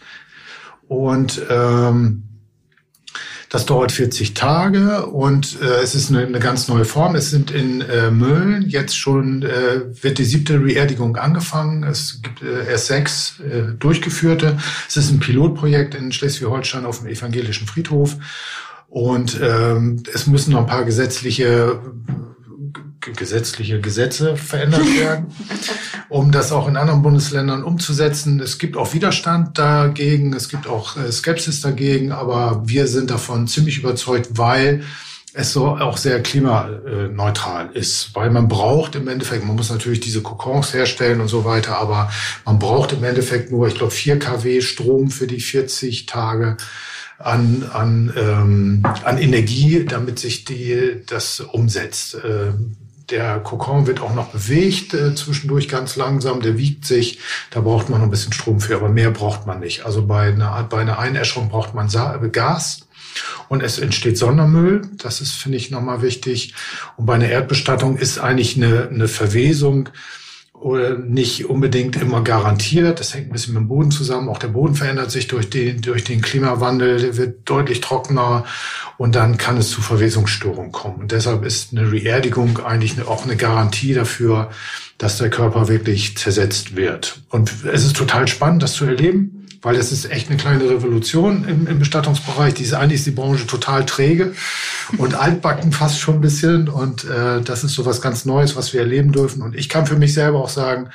[0.88, 2.24] Und ähm,
[3.52, 7.16] das dauert 40 Tage und äh, es ist eine, eine ganz neue Form.
[7.16, 11.84] Es sind in äh, Mölln jetzt schon, äh, wird die siebte Reerdigung angefangen.
[11.84, 14.58] Es gibt äh, erst sechs äh, durchgeführte.
[14.88, 18.16] Es ist ein Pilotprojekt in Schleswig-Holstein auf dem evangelischen Friedhof.
[18.88, 21.78] Und ähm, es müssen noch ein paar gesetzliche
[23.02, 25.28] gesetzliche Gesetze verändert werden,
[26.10, 28.40] um das auch in anderen Bundesländern umzusetzen.
[28.40, 33.48] Es gibt auch Widerstand dagegen, es gibt auch äh, Skepsis dagegen, aber wir sind davon
[33.48, 34.84] ziemlich überzeugt, weil
[35.34, 40.22] es so auch sehr klimaneutral ist, weil man braucht im Endeffekt, man muss natürlich diese
[40.22, 42.12] Kokons herstellen und so weiter, aber
[42.46, 46.58] man braucht im Endeffekt nur, ich glaube, 4 kW Strom für die 40 Tage
[47.18, 52.18] an, an, ähm, an Energie, damit sich die das umsetzt.
[52.26, 52.76] Ähm,
[53.12, 57.20] der Kokon wird auch noch bewegt, äh, zwischendurch ganz langsam, der wiegt sich.
[57.50, 59.86] Da braucht man noch ein bisschen Strom für, aber mehr braucht man nicht.
[59.86, 62.88] Also bei einer, bei einer Einäscherung braucht man Sa äh, Gas
[63.50, 64.90] und es entsteht Sondermüll.
[64.98, 66.54] Das ist, finde ich, nochmal wichtig.
[66.98, 69.90] Und bei einer Erdbestattung ist eigentlich eine, eine Verwesung
[71.08, 73.00] nicht unbedingt immer garantiert.
[73.00, 74.30] Das hängt ein bisschen mit dem Boden zusammen.
[74.30, 78.46] Auch der Boden verändert sich durch den, durch den Klimawandel, der wird deutlich trockener
[78.98, 81.02] und dann kann es zu Verwesungsstörungen kommen.
[81.02, 84.52] Und deshalb ist eine Reerdigung eigentlich auch eine Garantie dafür,
[85.00, 87.22] dass der Körper wirklich zersetzt wird.
[87.30, 91.46] Und es ist total spannend, das zu erleben weil es ist echt eine kleine Revolution
[91.48, 92.56] im, im Bestattungsbereich.
[92.56, 94.34] Die ist, eigentlich die Branche total träge
[94.98, 96.68] und altbacken fast schon ein bisschen.
[96.68, 99.42] Und äh, das ist so was ganz Neues, was wir erleben dürfen.
[99.42, 100.90] Und ich kann für mich selber auch sagen,